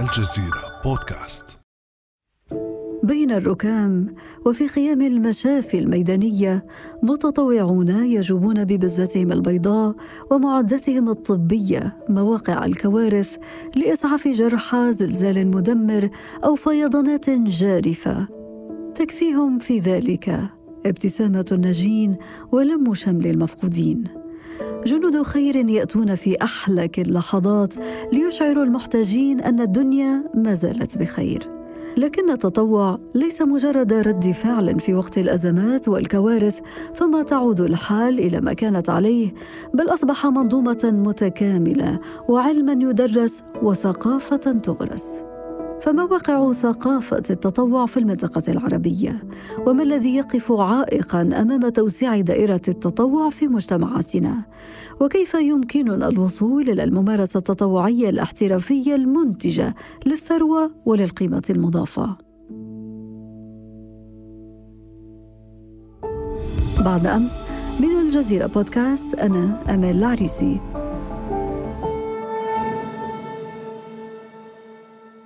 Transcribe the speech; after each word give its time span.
الجزيرة 0.00 0.80
بودكاست. 0.84 1.44
بين 3.02 3.30
الركام 3.30 4.14
وفي 4.46 4.68
خيام 4.68 5.02
المشافي 5.02 5.78
الميدانية 5.78 6.66
متطوعون 7.02 7.88
يجوبون 7.88 8.64
ببزتهم 8.64 9.32
البيضاء 9.32 9.94
ومعداتهم 10.30 11.08
الطبية 11.08 11.96
مواقع 12.08 12.64
الكوارث 12.64 13.36
لإسعاف 13.76 14.28
جرحى 14.28 14.92
زلزال 14.92 15.46
مدمر 15.46 16.10
أو 16.44 16.54
فيضانات 16.54 17.30
جارفة. 17.30 18.28
تكفيهم 18.94 19.58
في 19.58 19.78
ذلك 19.78 20.40
ابتسامة 20.86 21.46
الناجين 21.52 22.16
ولم 22.52 22.94
شمل 22.94 23.26
المفقودين. 23.26 24.04
جنود 24.86 25.22
خير 25.22 25.56
يأتون 25.56 26.14
في 26.14 26.36
أحلك 26.42 26.98
اللحظات 26.98 27.74
ليشعروا 28.12 28.64
المحتاجين 28.64 29.40
أن 29.40 29.60
الدنيا 29.60 30.24
ما 30.34 30.54
زالت 30.54 30.98
بخير. 30.98 31.48
لكن 31.96 32.30
التطوع 32.30 32.98
ليس 33.14 33.42
مجرد 33.42 33.92
رد 33.92 34.30
فعل 34.30 34.80
في 34.80 34.94
وقت 34.94 35.18
الأزمات 35.18 35.88
والكوارث 35.88 36.60
ثم 36.94 37.22
تعود 37.22 37.60
الحال 37.60 38.18
إلى 38.18 38.40
ما 38.40 38.52
كانت 38.52 38.90
عليه 38.90 39.34
بل 39.74 39.94
أصبح 39.94 40.26
منظومة 40.26 40.90
متكاملة 41.06 42.00
وعلما 42.28 42.72
يدرس 42.72 43.42
وثقافة 43.62 44.36
تغرس. 44.36 45.29
فما 45.82 46.04
واقع 46.04 46.52
ثقافة 46.52 47.22
التطوع 47.30 47.86
في 47.86 47.96
المنطقة 47.96 48.42
العربية؟ 48.48 49.24
وما 49.66 49.82
الذي 49.82 50.16
يقف 50.16 50.52
عائقا 50.52 51.22
أمام 51.22 51.68
توسيع 51.68 52.20
دائرة 52.20 52.60
التطوع 52.68 53.30
في 53.30 53.48
مجتمعاتنا؟ 53.48 54.44
وكيف 55.00 55.34
يمكننا 55.34 56.08
الوصول 56.08 56.70
إلى 56.70 56.84
الممارسة 56.84 57.38
التطوعية 57.38 58.08
الاحترافية 58.08 58.94
المنتجة 58.94 59.74
للثروة 60.06 60.70
وللقيمة 60.86 61.42
المضافة؟ 61.50 62.16
بعد 66.84 67.06
أمس 67.06 67.32
من 67.80 67.90
الجزيرة 68.06 68.46
بودكاست 68.46 69.14
أنا 69.14 69.74
أمال 69.74 69.96
العريسي 69.96 70.60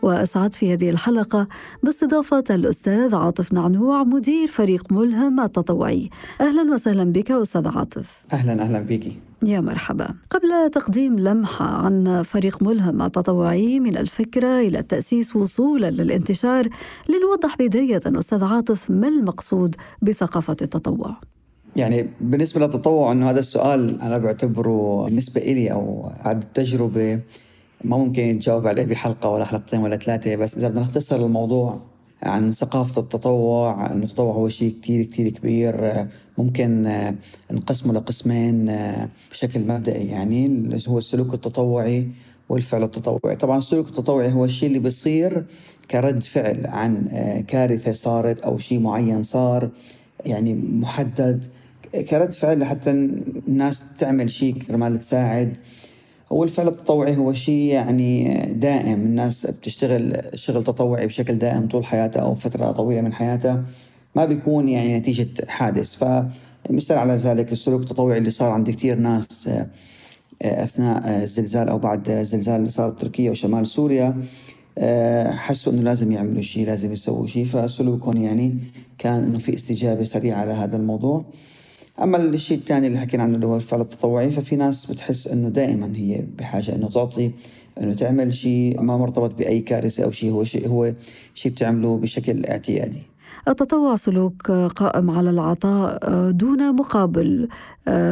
وأسعد 0.04 0.54
في 0.54 0.72
هذه 0.72 0.88
الحلقة 0.90 1.48
باستضافة 1.82 2.44
الأستاذ 2.50 3.14
عاطف 3.14 3.52
نعنوع 3.52 4.04
مدير 4.04 4.48
فريق 4.48 4.92
ملهم 4.92 5.40
التطوعي. 5.40 6.10
أهلا 6.40 6.74
وسهلا 6.74 7.04
بك 7.04 7.30
أستاذ 7.30 7.68
عاطف. 7.68 8.24
أهلا 8.32 8.62
أهلا 8.62 8.82
بك. 8.82 9.12
يا 9.42 9.60
مرحبا. 9.60 10.08
قبل 10.30 10.70
تقديم 10.72 11.18
لمحة 11.18 11.64
عن 11.64 12.22
فريق 12.22 12.62
ملهم 12.62 13.02
التطوعي 13.02 13.80
من 13.80 13.96
الفكرة 13.96 14.60
إلى 14.60 14.78
التأسيس 14.78 15.36
وصولا 15.36 15.90
للانتشار 15.90 16.68
لنوضح 17.08 17.56
بداية 17.58 18.00
أستاذ 18.06 18.44
عاطف 18.44 18.90
ما 18.90 19.08
المقصود 19.08 19.76
بثقافة 20.02 20.56
التطوع؟ 20.62 21.16
يعني 21.76 22.08
بالنسبة 22.20 22.60
للتطوع 22.60 23.12
أنه 23.12 23.30
هذا 23.30 23.40
السؤال 23.40 24.00
أنا 24.00 24.18
بعتبره 24.18 25.04
بالنسبة 25.04 25.40
إلي 25.40 25.72
أو 25.72 26.10
عاد 26.24 26.42
التجربة 26.42 27.20
ما 27.84 27.96
ممكن 27.96 28.22
يتجاوب 28.22 28.66
عليه 28.66 28.84
بحلقة 28.84 29.28
ولا 29.28 29.44
حلقتين 29.44 29.80
ولا 29.80 29.96
ثلاثة 29.96 30.36
بس 30.36 30.54
إذا 30.54 30.68
بدنا 30.68 30.80
نختصر 30.80 31.16
الموضوع 31.16 31.78
عن 32.22 32.52
ثقافة 32.52 33.02
التطوع 33.02 33.92
أن 33.92 34.02
التطوع 34.02 34.34
هو 34.34 34.48
شيء 34.48 34.74
كتير 34.82 35.04
كتير 35.04 35.28
كبير 35.28 36.06
ممكن 36.38 36.92
نقسمه 37.50 37.92
لقسمين 37.92 38.76
بشكل 39.30 39.60
مبدئي 39.60 40.08
يعني 40.08 40.46
اللي 40.46 40.82
هو 40.88 40.98
السلوك 40.98 41.34
التطوعي 41.34 42.08
والفعل 42.48 42.82
التطوعي. 42.82 43.36
طبعا 43.36 43.58
السلوك 43.58 43.88
التطوعي 43.88 44.32
هو 44.32 44.44
الشيء 44.44 44.68
اللي 44.68 44.78
بيصير 44.78 45.44
كرد 45.90 46.22
فعل 46.22 46.66
عن 46.66 47.08
كارثة 47.48 47.92
صارت 47.92 48.40
أو 48.40 48.58
شيء 48.58 48.80
معين 48.80 49.22
صار 49.22 49.68
يعني 50.26 50.54
محدد 50.54 51.44
كرد 52.10 52.32
فعل 52.32 52.60
لحتى 52.60 52.90
الناس 52.90 53.82
تعمل 53.98 54.30
شيء 54.30 54.54
كرمال 54.54 55.00
تساعد. 55.00 55.56
هو 56.34 56.44
الفعل 56.44 56.68
التطوعي 56.68 57.16
هو 57.16 57.32
شيء 57.32 57.64
يعني 57.64 58.38
دائم. 58.54 59.00
الناس 59.00 59.46
بتشتغل 59.46 60.22
شغل 60.34 60.64
تطوعي 60.64 61.06
بشكل 61.06 61.38
دائم 61.38 61.68
طول 61.68 61.84
حياتها 61.84 62.22
أو 62.22 62.34
فترة 62.34 62.72
طويلة 62.72 63.00
من 63.00 63.12
حياتها. 63.12 63.64
ما 64.14 64.24
بيكون 64.24 64.68
يعني 64.68 64.98
نتيجة 64.98 65.28
حادث. 65.48 65.94
فمثال 65.94 66.98
على 66.98 67.16
ذلك 67.16 67.52
السلوك 67.52 67.82
التطوعي 67.82 68.18
اللي 68.18 68.30
صار 68.30 68.52
عند 68.52 68.70
كثير 68.70 68.96
ناس 68.98 69.48
آه، 69.48 69.66
أثناء 70.42 71.22
الزلزال 71.22 71.68
أو 71.68 71.78
بعد 71.78 72.10
الزلزال 72.10 72.56
اللي 72.56 72.70
صار 72.70 72.90
بتركيا 72.90 73.30
وشمال 73.30 73.66
سوريا 73.66 74.22
آه، 74.78 75.30
حسوا 75.30 75.72
إنه 75.72 75.82
لازم 75.82 76.12
يعملوا 76.12 76.42
شيء 76.42 76.66
لازم 76.66 76.92
يسووا 76.92 77.26
شيء. 77.26 77.44
فسلوكهم 77.44 78.16
يعني 78.16 78.58
كان 78.98 79.24
إنه 79.24 79.38
في 79.38 79.54
استجابة 79.54 80.04
سريعة 80.04 80.40
على 80.40 80.52
هذا 80.52 80.76
الموضوع. 80.76 81.24
أما 82.02 82.16
الشيء 82.16 82.58
الثاني 82.58 82.86
اللي 82.86 82.98
حكينا 82.98 83.22
عنه 83.22 83.34
اللي 83.34 83.46
هو 83.46 83.56
الفعل 83.56 83.80
التطوعي 83.80 84.30
ففي 84.30 84.56
ناس 84.56 84.86
بتحس 84.86 85.26
إنه 85.26 85.48
دائما 85.48 85.96
هي 85.96 86.24
بحاجة 86.38 86.74
إنه 86.74 86.88
تعطي 86.88 87.30
إنه 87.80 87.94
تعمل 87.94 88.34
شيء 88.34 88.80
ما 88.80 88.96
مرتبط 88.96 89.38
بأي 89.38 89.60
كارثة 89.60 90.04
أو 90.04 90.10
شيء 90.10 90.30
هو 90.30 90.44
شيء 90.44 90.68
هو 90.68 90.92
شيء 91.34 91.52
بتعمله 91.52 91.98
بشكل 91.98 92.46
اعتيادي. 92.46 93.02
التطوع 93.48 93.96
سلوك 93.96 94.50
قائم 94.50 95.10
على 95.10 95.30
العطاء 95.30 95.98
دون 96.30 96.76
مقابل 96.76 97.48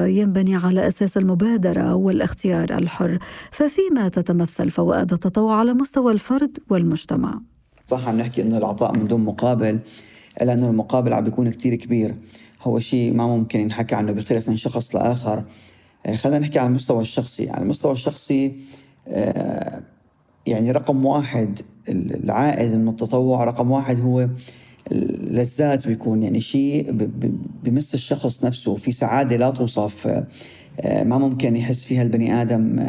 ينبني 0.07 0.57
على 0.57 0.87
أساس 0.87 1.17
المبادرة 1.17 1.95
والاختيار 1.95 2.79
الحر. 2.79 3.19
ففيما 3.51 4.09
تتمثل 4.09 4.71
فوائد 4.71 5.13
التطوع 5.13 5.57
على 5.57 5.73
مستوى 5.73 6.13
الفرد 6.13 6.59
والمجتمع. 6.71 7.41
صح 7.87 8.09
عم 8.09 8.19
نحكي 8.19 8.43
إنه 8.43 8.59
العطاء 8.59 8.97
من 8.99 9.07
دون 9.07 9.25
مقابل 9.25 9.79
إلا 10.43 10.53
إنه 10.53 10.71
المقابل 10.71 11.13
عم 11.13 11.25
بيكون 11.25 11.51
كتير 11.51 11.75
كبير. 11.75 12.15
هو 12.63 12.79
شيء 12.79 13.15
ما 13.15 13.27
ممكن 13.27 13.61
ينحكى 13.61 13.95
عنه 13.95 14.13
بيختلف 14.13 14.49
من 14.49 14.57
شخص 14.57 14.95
لآخر. 14.95 15.45
آه، 16.07 16.17
خلينا 16.17 16.39
نحكي 16.39 16.59
على 16.59 16.69
المستوى 16.69 17.03
الشخصي. 17.03 17.51
على 17.51 17.63
المستوى 17.63 17.93
الشخصي 17.93 18.53
آه، 19.09 19.81
يعني 20.47 20.71
رقم 20.71 21.05
واحد 21.05 21.61
العائد 21.89 22.75
من 22.75 22.89
التطوع 22.89 23.45
رقم 23.45 23.71
واحد 23.71 24.01
هو 24.01 24.29
لذات 25.31 25.89
بيكون. 25.89 26.23
يعني 26.23 26.41
شيء 26.41 26.91
بمس 27.65 27.95
الشخص 27.95 28.45
نفسه 28.45 28.77
في 28.77 28.93
سعادة 28.93 29.37
لا 29.37 29.51
توصف. 29.51 30.07
آه، 30.81 31.03
ما 31.03 31.19
ممكن 31.19 31.57
يحس 31.57 31.85
فيها 31.85 32.03
البني 32.03 32.43
آدم 32.43 32.85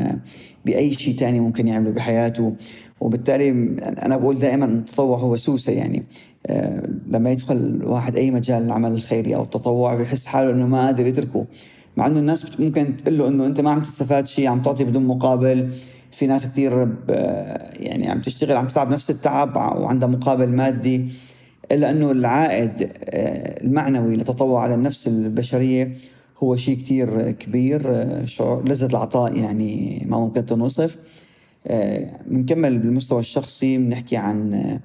بأي 0.66 0.94
شيء 0.94 1.16
تاني 1.16 1.40
ممكن 1.40 1.68
يعمله 1.68 1.92
بحياته. 1.92 2.56
وبالتالي 3.02 3.50
أنا 3.82 4.18
بقول 4.18 4.40
دائما 4.40 4.66
التطوع 4.66 5.18
هو 5.18 5.36
سوسة 5.36 5.74
يعني. 5.74 6.04
لما 7.08 7.32
يدخل 7.32 7.82
واحد 7.84 8.16
أي 8.16 8.32
مجال 8.32 8.64
العمل 8.64 8.92
الخيري 8.92 9.36
أو 9.36 9.44
التطوع 9.44 9.96
بيحس 9.96 10.26
حاله 10.26 10.52
إنه 10.52 10.68
ما 10.68 10.86
قادر 10.86 11.08
يتركه. 11.08 11.46
مع 11.98 12.08
إنه 12.08 12.20
الناس 12.20 12.60
ممكن 12.60 12.98
تقول 12.98 13.18
له 13.18 13.28
إنه 13.28 13.46
أنت 13.46 13.62
ما 13.62 13.72
عم 13.72 13.82
تستفاد 13.82 14.28
شيء 14.28 14.48
عم 14.48 14.62
تعطي 14.62 14.84
بدون 14.84 15.06
مقابل. 15.06 15.70
في 16.12 16.28
ناس 16.28 16.46
كثير 16.46 16.88
يعني 17.80 18.10
عم 18.10 18.22
تشتغل 18.22 18.58
عم 18.58 18.68
تتعب 18.68 18.92
نفس 18.92 19.10
التعب 19.10 19.56
وعندها 19.56 20.10
مقابل 20.10 20.50
مادي. 20.50 21.10
إلا 21.72 21.90
إنه 21.90 22.12
العائد 22.12 22.92
آه، 23.04 23.64
المعنوي 23.64 24.16
للتطوع 24.16 24.62
على 24.64 24.76
النفس 24.76 25.08
البشرية 25.08 25.94
هو 26.38 26.56
شيء 26.56 26.78
كثير 26.78 27.32
كبير. 27.32 27.82
آه، 27.86 28.26
شعور 28.26 28.70
لذة 28.70 28.86
العطاء 28.86 29.38
يعني 29.38 30.06
ما 30.10 30.18
ممكن 30.18 30.46
تنوصف. 30.46 30.98
بنكمل 32.28 32.78
بالمستوى 32.78 33.20
الشخصي 33.20 33.78
بنحكي 33.78 34.18
عن 34.18 34.80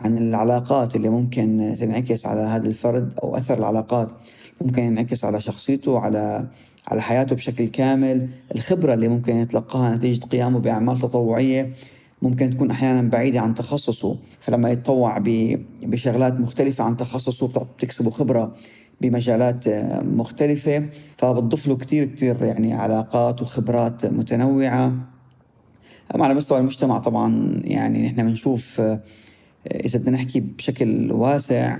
عن 0.00 0.18
العلاقات 0.18 0.96
اللي 0.96 1.08
ممكن 1.08 1.76
تنعكس 1.80 2.26
على 2.26 2.40
هذا 2.40 2.68
الفرد 2.68 3.18
أو 3.22 3.36
أثر 3.36 3.58
العلاقات. 3.58 4.12
ممكن 4.60 4.82
ينعكس 4.82 5.24
على 5.24 5.40
شخصيته 5.40 5.98
على 5.98 6.46
على 6.88 7.02
حياته 7.02 7.36
بشكل 7.36 7.68
كامل. 7.68 8.28
الخبرة 8.54 8.94
اللي 8.94 9.08
ممكن 9.08 9.36
يتلقاها 9.36 9.96
نتيجة 9.96 10.26
قيامه 10.26 10.58
بأعمال 10.58 10.98
تطوعية 10.98 11.72
ممكن 12.22 12.50
تكون 12.50 12.70
أحيانا 12.70 13.08
بعيدة 13.08 13.40
عن 13.40 13.54
تخصصه. 13.54 14.16
فلما 14.40 14.70
يتطوع 14.70 15.18
بشغلات 15.82 16.40
مختلفة 16.40 16.84
عن 16.84 16.96
تخصصه 16.96 17.46
بتكسبه 17.46 18.10
خبرة 18.10 18.54
بمجالات 19.00 19.68
مختلفة. 20.04 20.88
فبتضيف 21.16 21.68
له 21.68 21.76
كثير 21.76 22.04
كثير 22.04 22.44
يعني 22.44 22.72
علاقات 22.72 23.42
وخبرات 23.42 24.06
متنوعة. 24.06 24.92
أما 26.14 26.24
على 26.24 26.34
مستوى 26.34 26.58
المجتمع 26.58 26.98
طبعا 26.98 27.60
يعني 27.64 28.06
نحن 28.06 28.22
بنشوف 28.22 28.82
إذا 29.66 29.98
بدنا 29.98 30.16
نحكي 30.16 30.40
بشكل 30.40 31.12
واسع 31.12 31.78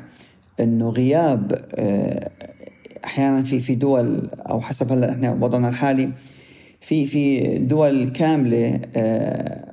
إنه 0.61 0.89
غياب 0.89 1.65
آه، 1.75 2.31
أحيانا 3.05 3.43
في 3.43 3.61
في 3.61 3.75
دول 3.75 4.29
أو 4.35 4.61
حسب 4.61 4.93
هلأ 4.93 5.11
إحنا 5.11 5.33
وضعنا 5.33 5.69
الحالي 5.69 6.11
في 6.81 7.07
في 7.07 7.59
دول 7.59 8.09
كاملة 8.09 8.81
آه، 8.97 9.71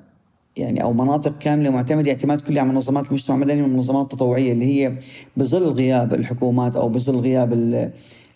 يعني 0.57 0.83
أو 0.83 0.94
مناطق 0.94 1.38
كاملة 1.38 1.69
معتمدة 1.69 2.12
اعتماد 2.12 2.42
كلي 2.42 2.59
على 2.59 2.69
منظمات 2.69 3.07
المجتمع 3.07 3.36
المدني 3.36 3.62
والمنظمات 3.62 4.04
التطوعية 4.04 4.51
اللي 4.51 4.65
هي 4.65 4.94
بظل 5.38 5.63
غياب 5.63 6.13
الحكومات 6.13 6.75
أو 6.75 6.89
بظل 6.89 7.15
غياب 7.15 7.53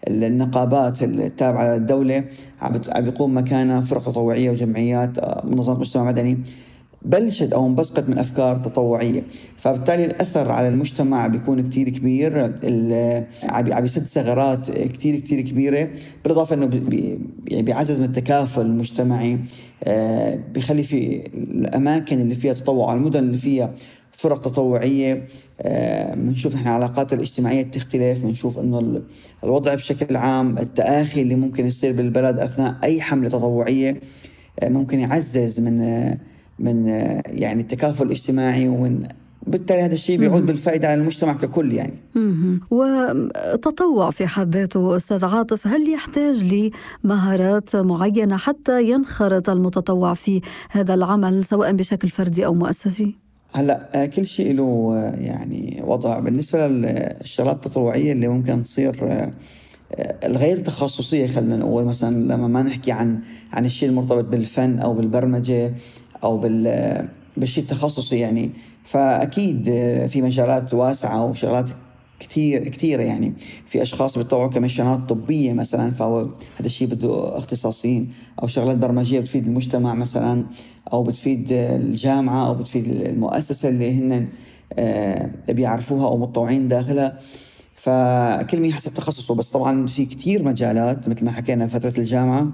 النقابات 0.08 1.04
التابعة 1.04 1.76
للدولة 1.76 2.24
عم 2.62 2.82
بيقوم 2.98 3.38
مكانها 3.38 3.82
فرق 3.82 4.02
تطوعية 4.02 4.50
وجمعيات 4.50 5.18
آه، 5.18 5.46
منظمات 5.46 5.80
مجتمع 5.80 6.04
مدني 6.04 6.38
بلشت 7.02 7.54
أو 7.54 7.68
انبثقت 7.68 8.10
من 8.10 8.18
أفكار 8.18 8.58
تطوعية. 8.58 9.24
فبالتالي 9.58 10.06
الأثر 10.06 10.52
على 10.52 10.68
المجتمع 10.68 11.28
بيكون 11.28 11.70
كتير 11.70 11.90
كبير. 11.90 12.54
عم 13.44 13.82
بيسد 13.82 14.04
ثغرات 14.04 14.72
كتير 14.72 15.20
كتير 15.20 15.42
كبيرة. 15.42 15.90
بالإضافة 16.24 16.56
إنه 16.56 16.66
بي 16.66 17.20
يعني 17.48 17.64
بيعزز 17.64 18.00
من 18.00 18.06
التكافل 18.06 18.62
المجتمعي. 18.62 19.40
آه، 19.84 20.40
بيخلي 20.54 20.84
في 20.84 21.28
الأماكن 21.34 22.22
اللي 22.22 22.36
فيها 22.36 22.54
تطوع 22.54 22.94
المدن 22.94 23.20
اللي 23.20 23.38
فيها 23.38 23.74
فرق 24.12 24.42
تطوعية. 24.42 25.26
بنشوف 26.16 26.54
آه، 26.56 26.58
نحن 26.58 26.68
العلاقات 26.68 27.14
الاجتماعية 27.14 27.64
تختلف 27.64 28.24
بنشوف 28.24 28.60
إنه 28.60 29.02
الوضع 29.44 29.74
بشكل 29.74 30.16
عام 30.16 30.58
التآخي 30.58 31.22
اللي 31.22 31.36
ممكن 31.36 31.66
يصير 31.66 31.94
بالبلد 31.94 32.40
أثناء 32.40 32.76
أي 32.84 33.02
حملة 33.02 33.30
تطوعية 33.30 34.00
آه، 34.60 34.70
ممكن 34.70 35.00
يعزز 35.00 35.60
من 35.60 35.82
من 36.62 36.88
يعني 37.26 37.62
التكافل 37.62 38.06
الاجتماعي 38.06 38.68
ومن 38.68 39.08
بالتالي 39.48 39.82
هذا 39.82 39.94
الشيء 39.94 40.18
بيعود 40.18 40.46
بالفائدة 40.46 40.88
على 40.88 41.02
المجتمع 41.02 41.34
ككل 41.34 41.74
يعني. 41.74 41.94
وتطوع 42.72 44.12
في 44.12 44.28
حد 44.28 44.56
ذاته 44.56 44.96
أستاذ 44.96 45.26
عاطف 45.26 45.68
هل 45.68 45.90
يحتاج 45.90 46.72
لمهارات 47.04 47.76
معينة 47.76 48.38
حتى 48.38 48.90
ينخرط 48.90 49.50
المتطوع 49.50 50.14
في 50.14 50.42
هذا 50.70 50.94
العمل 50.94 51.46
سواء 51.46 51.72
بشكل 51.72 52.10
فردي 52.10 52.46
أو 52.46 52.54
مؤسسي؟ 52.54 53.16
هلا 53.54 54.06
كل 54.16 54.26
شيء 54.26 54.56
له 54.56 54.96
يعني 55.18 55.82
وضع. 55.86 56.20
بالنسبة 56.20 56.68
للشغلات 56.68 57.56
التطوعية 57.56 58.12
اللي 58.12 58.28
ممكن 58.28 58.64
تصير 58.64 58.96
الغير 60.00 60.60
تخصصية 60.60 61.28
خلينا 61.28 61.58
نقول. 61.58 61.86
مثلا 61.86 62.34
لما 62.34 62.48
ما 62.48 62.64
نحكي 62.64 62.92
عن 62.92 63.20
عن 63.52 63.66
الشيء 63.66 63.90
المرتبط 63.90 64.26
بالفن 64.26 64.80
أو 64.80 64.94
بالبرمجة 64.94 65.74
أو 66.24 66.38
بال 66.38 67.08
بالشيء 67.38 67.64
التخصصي 67.64 68.20
يعني. 68.20 68.50
فأكيد 68.84 69.64
في 70.08 70.22
مجالات 70.22 70.74
واسعة 70.74 71.26
وشغلات 71.26 71.70
كثير 72.20 72.68
كثيره 72.68 73.02
يعني. 73.02 73.34
في 73.68 73.82
أشخاص 73.82 74.18
بيتطوعوا 74.18 74.50
كمشانات 74.50 75.10
طبية 75.10 75.54
مثلا 75.54 75.92
فهو 75.92 76.20
هذا 76.60 76.66
الشيء 76.66 76.88
بده 76.88 77.38
اختصاصيين 77.38 78.12
أو 78.44 78.48
شغلات 78.48 78.78
برمجية 78.78 79.20
بتفيد 79.20 79.46
المجتمع 79.48 79.94
مثلا. 79.94 80.46
أو 80.94 81.04
بتفيد 81.04 81.48
الجامعة 81.52 82.48
أو 82.48 82.56
بتفيد 82.56 82.88
المؤسسة 82.88 83.70
اللي 83.70 83.92
هن 83.92 84.28
آه، 84.74 85.30
بيعرفوها 85.50 86.06
أو 86.06 86.18
متطوعين 86.18 86.68
داخلها. 86.68 87.20
فكل 87.76 88.60
مين 88.60 88.74
حسب 88.74 88.94
تخصصه. 88.94 89.36
بس 89.36 89.50
طبعا 89.50 89.88
في 89.88 90.06
كثير 90.06 90.44
مجالات 90.44 91.10
مثل 91.10 91.26
ما 91.26 91.32
حكينا 91.32 91.68
فترة 91.68 91.94
الجامعة. 91.98 92.48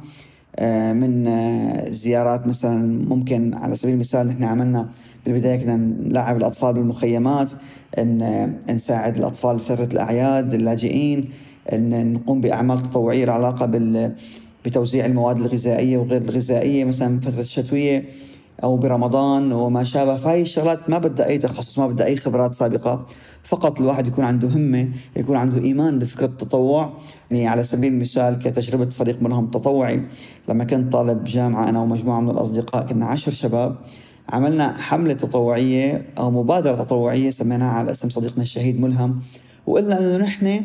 من 0.93 1.27
آه، 1.27 1.89
زيارات 1.89 2.47
مثلا 2.47 3.05
ممكن 3.09 3.53
على 3.53 3.75
سبيل 3.75 3.93
المثال 3.93 4.27
نحن 4.27 4.43
عملنا 4.43 4.89
بالبداية 5.25 5.55
كنا 5.55 5.75
نلعب 5.75 6.37
الأطفال 6.37 6.73
بالمخيمات 6.73 7.51
إن 7.97 8.21
آه، 8.21 8.73
نساعد 8.73 9.17
الأطفال 9.17 9.59
في 9.59 9.65
فتره 9.65 9.93
الأعياد 9.93 10.53
اللاجئين 10.53 11.29
إن 11.73 12.13
نقوم 12.13 12.41
بأعمال 12.41 12.83
تطوعية 12.83 13.65
بال 13.65 14.15
بتوزيع 14.65 15.05
المواد 15.05 15.37
الغذائية 15.37 15.97
وغير 15.97 16.21
الغذائية 16.21 16.83
مثلا 16.83 17.19
فترة 17.19 17.41
الشتويه 17.41 18.05
أو 18.63 18.77
برمضان 18.77 19.51
وما 19.51 19.83
شابه. 19.83 20.15
فهي 20.15 20.41
الشغلات 20.41 20.89
ما 20.89 20.97
بدها 20.97 21.27
أي 21.27 21.37
تخصص 21.37 21.79
ما 21.79 21.87
بدها 21.87 22.05
أي 22.05 22.17
خبرات 22.17 22.53
سابقة. 22.53 23.05
فقط 23.43 23.81
الواحد 23.81 24.07
يكون 24.07 24.23
عنده 24.23 24.47
همة 24.47 24.89
يكون 25.15 25.37
عنده 25.37 25.63
إيمان 25.63 25.99
بفكرة 25.99 26.25
التطوع. 26.25 26.93
يعني 27.31 27.47
على 27.47 27.63
سبيل 27.63 27.93
المثال 27.93 28.39
كتجربة 28.39 28.89
فريق 28.89 29.21
منهم 29.21 29.47
تطوعي. 29.47 30.01
لما 30.49 30.63
كنت 30.63 30.93
طالب 30.93 31.23
جامعة 31.23 31.69
أنا 31.69 31.81
ومجموعة 31.81 32.19
من 32.19 32.29
الأصدقاء 32.29 32.85
كنا 32.85 33.05
عشر 33.05 33.31
شباب 33.31 33.75
عملنا 34.29 34.77
حملة 34.77 35.13
تطوعية 35.13 36.05
أو 36.17 36.31
مبادرة 36.31 36.75
تطوعية 36.75 37.29
سميناها 37.29 37.71
على 37.71 37.91
اسم 37.91 38.09
صديقنا 38.09 38.43
الشهيد 38.43 38.81
ملهم. 38.81 39.19
وقلنا 39.67 39.99
إنه 39.99 40.17
نحن 40.17 40.61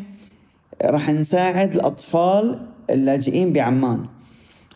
راح 0.81 1.09
نساعد 1.09 1.75
الأطفال 1.75 2.59
اللاجئين 2.89 3.53
بعمان. 3.53 4.05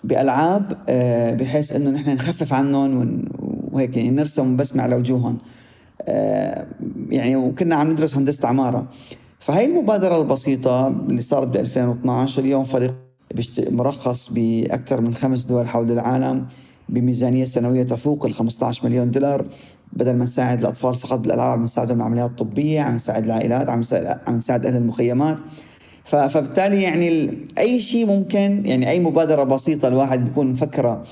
بألعاب 0.07 0.77
آه، 0.89 1.33
بحيث 1.33 1.71
إنه 1.71 1.89
نحن 1.89 2.09
نخفف 2.09 2.53
عنهم 2.53 3.25
وهيك 3.71 3.97
يعني 3.97 4.09
نرسم 4.09 4.55
بسمه 4.55 4.83
على 4.83 4.95
وجوههم 4.95 5.37
آه، 6.01 6.65
يعني 7.09 7.35
وكنا 7.35 7.75
عم 7.75 7.91
ندرس 7.91 8.17
هندسة 8.17 8.47
عمارة. 8.47 8.87
فهي 9.39 9.65
المبادرة 9.65 10.21
البسيطة 10.21 10.87
اللي 10.87 11.21
صارت 11.21 11.47
ب 11.47 11.55
2012 11.55 12.41
اليوم 12.41 12.63
فريق 12.63 12.93
مرخص 13.59 14.29
بأكثر 14.33 15.01
من 15.01 15.15
خمس 15.15 15.43
دول 15.43 15.67
حول 15.67 15.91
العالم 15.91 16.45
بميزانية 16.89 17.45
سنوية 17.45 17.83
تفوق 17.83 18.25
ال 18.25 18.33
15 18.33 18.85
مليون 18.85 19.11
دولار. 19.11 19.45
بدل 19.93 20.15
ما 20.15 20.23
نساعد 20.23 20.59
الأطفال 20.59 20.95
فقط 20.95 21.19
بالألعاب 21.19 21.57
عم 21.59 21.63
نساعدهم 21.63 21.97
بالعمليات 21.97 22.29
الطبية 22.29 22.81
عم 22.81 22.95
نساعد 22.95 23.23
العائلات 23.23 23.69
عم 24.27 24.37
نساعد 24.37 24.65
أهل 24.65 24.75
المخيمات. 24.75 25.37
فبالتالي 26.07 26.81
يعني 26.81 27.37
أي 27.57 27.79
شيء 27.79 28.05
ممكن 28.05 28.61
يعني 28.65 28.89
أي 28.89 28.99
مبادرة 28.99 29.43
بسيطة 29.43 29.87
الواحد 29.87 30.25
بيكون 30.25 30.47
مفكره 30.47 31.03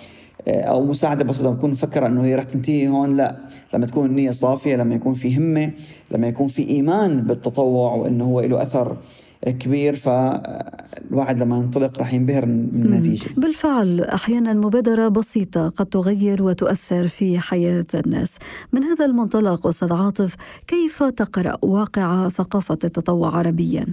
آه، 0.48 0.62
أو 0.62 0.86
مساعدة 0.86 1.24
بسيطة 1.24 1.50
بكون 1.50 1.72
مفكره 1.72 2.08
إنه 2.08 2.24
هي 2.26 2.36
رح 2.36 2.44
تنتهي 2.44 2.88
هون 2.88 3.18
لا. 3.18 3.36
لما 3.74 3.86
تكون 3.86 4.06
النيه 4.06 4.32
صافية 4.32 4.76
لما 4.76 4.96
يكون 4.96 5.14
في 5.14 5.38
همة 5.38 5.72
لما 6.12 6.28
يكون 6.28 6.48
في 6.48 6.70
إيمان 6.70 7.22
بالتطوع 7.22 7.94
وإنه 7.94 8.26
هو 8.26 8.42
له 8.42 8.64
أثر 8.64 8.98
كبير 9.46 9.96
فالواحد 9.96 11.40
لما 11.40 11.58
ينطلق 11.58 12.00
راح 12.00 12.14
ينبهر 12.14 12.46
من 12.46 12.70
النتيجة. 12.86 13.30
بالفعل 13.38 14.02
أحيانا 14.02 14.54
مبادرة 14.54 15.08
بسيطة 15.08 15.70
قد 15.70 15.86
تغير 15.86 16.44
وتؤثر 16.44 17.08
في 17.08 17.40
حياة 17.40 17.86
الناس. 17.94 18.38
من 18.74 18.84
هذا 18.84 19.06
المنطلق 19.06 19.68
أستاذ 19.68 19.94
عاطف 19.94 20.36
كيف 20.68 21.04
تقرأ 21.04 21.58
واقع 21.62 22.30
ثقافة 22.30 22.78
التطوع 22.84 23.38
عربيا؟ 23.38 23.86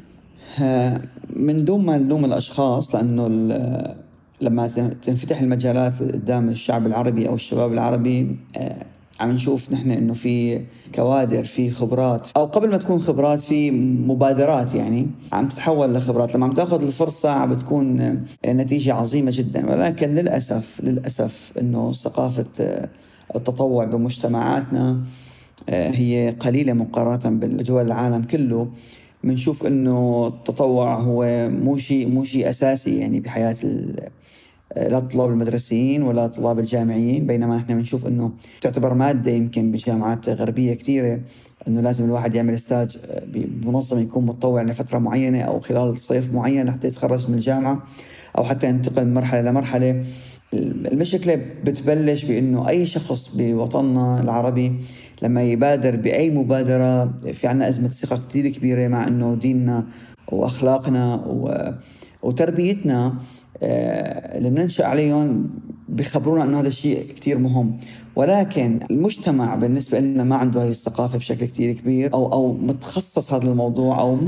من 1.37 1.65
دون 1.65 1.85
ما 1.85 1.99
نلوم 1.99 2.25
الأشخاص 2.25 2.95
لأنه 2.95 3.29
لما 4.43 4.91
تنفتح 5.03 5.41
المجالات 5.41 6.03
قدام 6.03 6.49
الشعب 6.49 6.87
العربي 6.87 7.29
أو 7.29 7.35
الشباب 7.35 7.73
العربي 7.73 8.37
آه، 8.57 8.77
عم 9.21 9.31
نشوف 9.31 9.73
نحن 9.73 9.91
إنه 9.91 10.15
في 10.15 10.61
كوادر 10.95 11.45
في 11.45 11.71
خبرات 11.71 12.29
أو 12.37 12.45
قبل 12.45 12.71
ما 12.71 12.77
تكون 12.77 13.01
خبرات 13.01 13.41
في 13.41 13.71
مبادرات 13.71 14.75
يعني 14.75 15.07
عم 15.33 15.49
تتحول 15.49 15.95
لخبرات. 15.95 16.35
لما 16.35 16.47
عم 16.47 16.53
تاخذ 16.53 16.83
الفرصة 16.83 17.31
عم 17.31 17.55
بتكون 17.55 18.01
آه، 18.01 18.53
نتيجة 18.53 18.95
عظيمة 18.95 19.31
جدا. 19.35 19.71
ولكن 19.71 20.15
للأسف 20.15 20.81
للأسف 20.83 21.53
إنه 21.61 21.93
ثقافة 21.93 22.47
آه، 22.61 22.89
التطوع 23.37 23.85
بمجتمعاتنا 23.85 25.01
هي 25.69 26.35
قليلة 26.41 26.73
مقارنة 26.73 27.39
بدول 27.39 27.87
العالم 27.87 28.23
كله. 28.23 28.69
بنشوف 29.25 29.67
إنه 29.67 30.27
التطوع 30.27 30.95
هو 30.95 31.49
مو 31.51 31.77
شيء 31.77 32.09
مو 32.09 32.25
شيء 32.25 32.49
أساسي 32.49 32.99
يعني 32.99 33.21
بحياة 33.21 33.57
لا 34.77 34.99
الطلاب 34.99 35.31
المدرسيين 35.31 36.03
ولا 36.03 36.25
الطلاب 36.25 36.59
الجامعيين 36.59 37.27
بينما 37.27 37.57
نحن 37.57 37.75
بنشوف 37.75 38.07
إنه 38.07 38.33
تعتبر 38.61 38.95
مادة 38.95 39.31
يمكن 39.31 39.73
بجامعات 39.73 40.29
غربية 40.29 40.75
كثيرة 40.75 41.21
إنه 41.69 41.81
لازم 41.81 42.05
الواحد 42.05 42.35
يعمل 42.35 42.55
استاج 42.55 42.99
بمنظمة 43.27 44.01
يكون 44.01 44.27
متطوع 44.27 44.63
لفترة 44.63 44.99
معينة 44.99 45.43
أو 45.43 45.61
خلال 45.61 45.99
صيف 45.99 46.35
معين 46.35 46.71
حتى 46.71 46.89
يتخرج 46.89 47.29
من 47.29 47.35
الجامعة 47.35 47.83
أو 48.39 48.45
حتى 48.45 48.69
ينتقل 48.69 49.05
من 49.05 49.15
مرحلة 49.15 49.41
لمرحلة. 49.41 50.05
المشكلة 50.55 51.41
بتبلش 51.65 52.25
بإنه 52.25 52.69
أي 52.69 52.87
شخص 52.87 53.31
بوطننا 53.35 54.21
العربي 54.21 54.73
لما 55.23 55.43
يبادر 55.43 55.97
بأي 55.97 56.31
مبادرة 56.31 57.13
في 57.33 57.47
عنا 57.47 57.69
أزمة 57.69 57.89
ثقة 57.89 58.21
كثير 58.29 58.49
كبيرة 58.49 58.89
مع 58.89 59.09
إنه 59.09 59.35
ديننا 59.35 59.87
وأخلاقنا 60.33 61.15
و... 61.15 61.73
وتربيتنا 62.23 63.15
آه، 63.63 64.39
اللي 64.39 64.51
بننشأ 64.51 64.87
عليهم 64.87 65.51
بخبرونا 65.89 66.45
إنه 66.45 66.61
هذا 66.61 66.69
الشيء 66.69 67.13
كثير 67.13 67.39
مهم. 67.39 67.79
ولكن 68.17 68.81
المجتمع 68.91 69.55
بالنسبة 69.55 70.01
لنا 70.01 70.25
ما 70.25 70.37
عنده 70.37 70.65
هذه 70.65 70.71
الثقافة 70.71 71.19
بشكل 71.19 71.47
كثير 71.47 71.73
كبير 71.75 72.15
أو 72.15 72.33
أو 72.33 72.53
متخصص 72.53 73.33
هذا 73.33 73.45
الموضوع 73.45 74.01
أو 74.01 74.19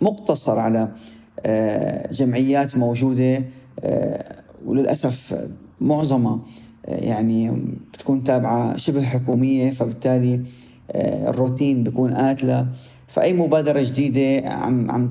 مقتصر 0.00 0.58
على 0.58 0.88
آه، 1.40 2.12
جمعيات 2.12 2.76
موجودة 2.76 3.44
آه، 3.80 4.41
وللأسف 4.66 5.48
معظمها 5.80 6.40
يعني 6.88 7.50
بتكون 7.94 8.24
تابعة 8.24 8.76
شبه 8.76 9.02
حكومية 9.02 9.70
فبالتالي 9.70 10.40
آه، 10.90 11.30
الروتين 11.30 11.84
بيكون 11.84 12.14
قاتلة 12.14 12.66
فأي 13.08 13.32
مبادرة 13.32 13.82
جديدة 13.82 14.48
عم 14.48 14.90
عم 14.90 15.10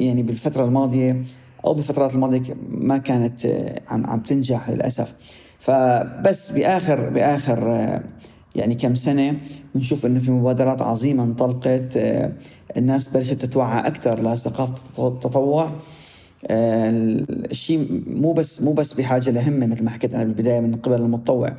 يعني 0.00 0.22
بالفترة 0.22 0.64
الماضية 0.64 1.24
أو 1.64 1.74
بالفترات 1.74 2.14
الماضية 2.14 2.56
ما 2.68 2.98
كانت 2.98 3.46
آه، 3.46 3.80
عم 3.88 4.06
عم 4.06 4.20
تنجح 4.20 4.70
للأسف. 4.70 5.14
فبس 5.58 6.52
بآخر 6.52 7.72
آه، 7.72 8.02
يعني 8.54 8.74
كم 8.74 8.94
سنة 8.94 9.36
بنشوف 9.74 10.06
إنه 10.06 10.20
في 10.20 10.30
مبادرات 10.30 10.82
عظيمة 10.82 11.24
انطلقت 11.24 11.96
الناس 12.76 13.08
بلشت 13.08 13.32
تتوعى 13.32 13.86
أكثر 13.86 14.32
لثقافة 14.32 15.06
التطوع. 15.08 15.68
الشيء 16.50 18.02
مو 18.06 18.32
بس 18.32 18.62
مو 18.62 18.72
بس 18.72 18.92
بحاجة 18.92 19.30
لهمة 19.30 19.66
مثل 19.66 19.84
ما 19.84 19.90
حكيت 19.90 20.14
أنا 20.14 20.24
بالبداية 20.24 20.60
من 20.60 20.76
قبل 20.76 20.96
المتطوع. 20.96 21.56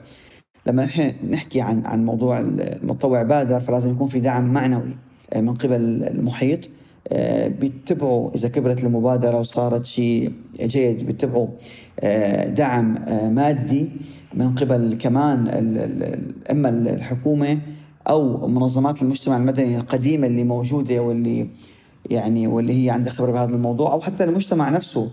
لما 0.68 0.86
نحن 0.86 1.14
نحكي 1.30 1.62
عن 1.62 1.86
عن 1.86 2.06
موضوع 2.06 2.40
المتطوع 2.40 3.24
بادر 3.24 3.60
فلازم 3.60 3.92
يكون 3.92 4.08
في 4.08 4.20
دعم 4.20 4.54
معنوي 4.54 4.96
من 5.36 5.54
قبل 5.54 5.76
المحيط. 6.04 6.70
آه، 7.08 7.48
بيتبعوا 7.48 8.36
إذا 8.36 8.50
كبرت 8.50 8.84
المبادرة 8.84 9.40
وصارت 9.40 9.86
شيء 9.86 10.32
جيد 10.60 11.06
بيتبعوا 11.06 11.48
آه، 12.00 12.50
دعم 12.50 12.98
آه، 12.98 13.30
مادي 13.30 13.90
من 14.34 14.56
قبل 14.56 14.96
كمان 14.96 15.48
أما 16.52 16.70
الحكومة 16.70 17.60
أو 18.10 18.48
منظمات 18.48 19.02
المجتمع 19.02 19.38
المدني 19.38 19.78
القديمة 19.78 20.28
اللي 20.28 20.44
موجودة 20.44 21.00
واللي 21.00 21.48
يعني 22.10 22.48
واللي 22.48 22.86
هي 22.86 22.90
عندها 22.90 23.14
خبرة 23.14 23.32
بهذا 23.32 23.56
الموضوع 23.56 23.94
أو 23.94 24.02
حتى 24.02 24.24
المجتمع 24.24 24.70
نفسه. 24.70 25.10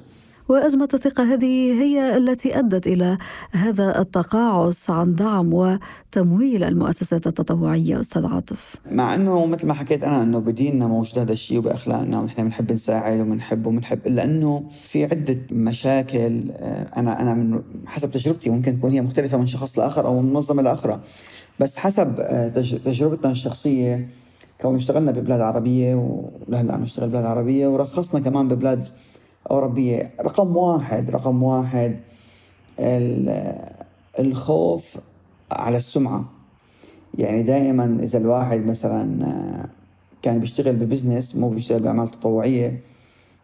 وأزمة 0.51 0.89
الثقة 0.95 1.35
هذه 1.35 1.83
هي 1.83 2.17
التي 2.17 2.59
أدت 2.59 2.87
إلى 2.87 3.19
هذا 3.53 4.01
التقاعس 4.01 4.91
عن 4.91 5.15
دعم 5.15 5.55
وتمويل 5.55 6.65
المؤسسات 6.65 7.27
التطوعية 7.27 8.01
أستاذ 8.01 8.27
عاطف. 8.27 8.77
مع 8.91 9.15
أنه 9.15 9.47
مثل 9.47 9.67
ما 9.67 9.75
حكيت 9.75 10.05
أنا 10.05 10.23
أنه 10.23 10.39
بديننا 10.39 10.87
موجود 10.87 11.19
هذا 11.19 11.33
الشيء 11.33 11.59
وبأخلاقنا 11.59 12.21
ونحن 12.21 12.45
بنحب 12.45 12.73
نساعد 12.73 13.21
وبنحب 13.21 13.67
وبنحب 13.67 14.07
إلا 14.07 14.25
أنه 14.25 14.65
في 14.85 15.05
عدة 15.05 15.39
مشاكل 15.51 16.43
آه، 16.51 16.87
أنا 16.97 17.21
أنا 17.21 17.35
من 17.35 17.63
حسب 17.87 18.11
تجربتي 18.11 18.51
ممكن 18.51 18.79
تكون 18.79 18.91
هي 18.91 19.01
مختلفة 19.01 19.39
من 19.39 19.47
شخص 19.47 19.79
لآخر 19.79 20.07
أو 20.07 20.23
من 20.23 20.33
منظمة 20.33 20.63
لآخرى. 20.63 21.01
بس 21.61 21.77
حسب 21.77 22.15
آه، 22.21 22.49
تجربتنا 22.85 23.31
الشخصية 23.31 24.09
كون 24.61 24.75
اشتغلنا 24.75 25.11
ببلاد 25.11 25.41
عربية 25.41 25.95
ولهلا 25.95 26.75
عم 26.75 26.83
نشتغل 26.83 27.09
ببلاد 27.09 27.25
عربية 27.25 27.69
ورخصنا 27.69 28.21
كمان 28.21 28.49
ببلاد 28.49 28.89
أوروبية. 29.51 30.11
رقم 30.21 30.57
واحد 30.57 31.11
رقم 31.11 31.43
واحد 31.43 31.97
الخوف 34.19 34.97
على 35.51 35.77
السمعة. 35.77 36.25
يعني 37.19 37.43
دائما 37.43 37.99
إذا 38.03 38.19
الواحد 38.19 38.67
مثلا 38.67 39.25
آه، 39.25 39.67
كان 40.23 40.39
بيشتغل 40.39 40.77
ببزنس 40.77 41.37
مو 41.37 41.49
بيشتغل 41.49 41.83
بأعمال 41.83 42.11
تطوعية 42.11 42.81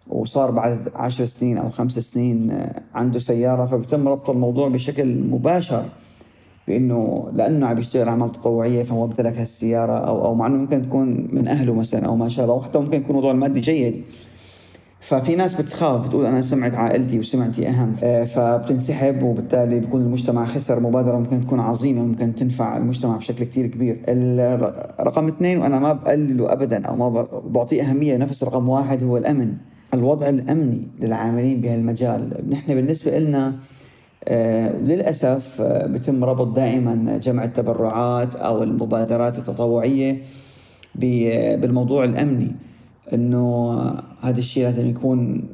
وصار 0.09 0.51
بعد 0.51 0.93
عشر 0.95 1.25
سنين 1.25 1.59
أو 1.59 1.71
خمس 1.71 1.99
سنين 1.99 2.51
آه، 2.51 2.83
عنده 2.95 3.19
سيارة 3.19 3.67
فبتم 3.67 4.09
ربط 4.09 4.31
الموضوع 4.31 4.69
بشكل 4.69 5.15
مباشر. 5.23 5.85
بأنه 6.69 7.31
لأنه 7.33 7.67
عم 7.67 7.79
يشتغل 7.79 8.09
أعمال 8.09 8.33
تطوعية 8.33 8.83
فهو 8.83 9.05
امتلك 9.05 9.39
هالسيارة 9.39 9.93
أو 9.93 10.25
أو 10.25 10.35
مع 10.35 10.47
إنه 10.47 10.57
ممكن 10.57 10.83
تكون 10.83 11.29
من 11.33 11.49
أهله 11.49 11.75
مثلا 11.75 12.07
أو 12.07 12.17
ما 12.17 12.29
شابه 12.29 12.53
أو 12.53 12.63
حتى 12.63 12.79
ممكن 12.79 12.97
يكون 12.97 13.11
الموضوع 13.11 13.31
المادي 13.31 13.61
جيد 13.61 14.03
ففي 15.01 15.37
ناس 15.37 15.61
بتخاف 15.61 16.07
بتقول 16.07 16.27
أنا 16.27 16.43
سمعت 16.43 16.75
عائلتي 16.75 17.19
وسمعتي 17.19 17.69
أهم 17.69 17.95
آه، 18.03 18.25
فبتنسحب 18.25 19.23
وبالتالي 19.23 19.81
بيكون 19.81 20.01
المجتمع 20.01 20.47
خسر 20.47 20.81
مبادرة 20.81 21.19
ممكن 21.19 21.41
تكون 21.41 21.61
عظيمة 21.61 22.03
وممكن 22.03 22.35
تنفع 22.35 22.77
المجتمع 22.77 23.17
بشكل 23.17 23.45
كثير 23.45 23.67
كبير. 23.67 24.01
رقم 25.01 25.29
اثنين 25.29 25.59
وأنا 25.59 25.79
ما 25.79 25.93
بقلله 25.93 26.53
ابدا 26.53 26.87
أو 26.87 26.97
ما 26.97 27.27
بعطيه 27.45 27.83
أهمية 27.83 28.17
نفس 28.17 28.45
رقم 28.45 28.69
واحد 28.69 29.03
هو 29.03 29.17
الأمن. 29.17 29.55
الوضع 29.95 30.29
الأمني 30.29 30.89
للعاملين 31.01 31.61
بهالمجال، 31.61 32.51
نحن 32.51 32.75
بالنسبة 32.75 33.19
لنا 33.19 33.55
آه 34.29 34.73
للأسف 34.73 35.61
آه 35.61 35.87
بتم 35.87 36.25
ربط 36.25 36.57
دائما 36.57 37.19
جمع 37.23 37.45
التبرعات 37.45 38.35
أو 38.35 38.63
المبادرات 38.63 39.39
التطوعية 39.39 40.23
بالموضوع 40.95 42.05
الأمني. 42.05 42.53
إنه 43.13 43.73
هذا 44.21 44.39
الشيء 44.39 44.65
لازم 44.65 44.87
يكون 44.87 45.45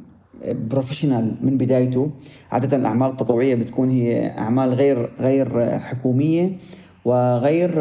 بروفيشنال 0.47 1.35
من 1.41 1.57
بدايته. 1.57 2.09
عادة 2.51 2.77
الأعمال 2.77 3.09
التطوعية 3.09 3.55
بتكون 3.55 3.89
هي 3.89 4.27
أعمال 4.37 4.73
غير 4.73 5.09
غير 5.19 5.79
حكومية 5.79 6.57
وغير 7.05 7.71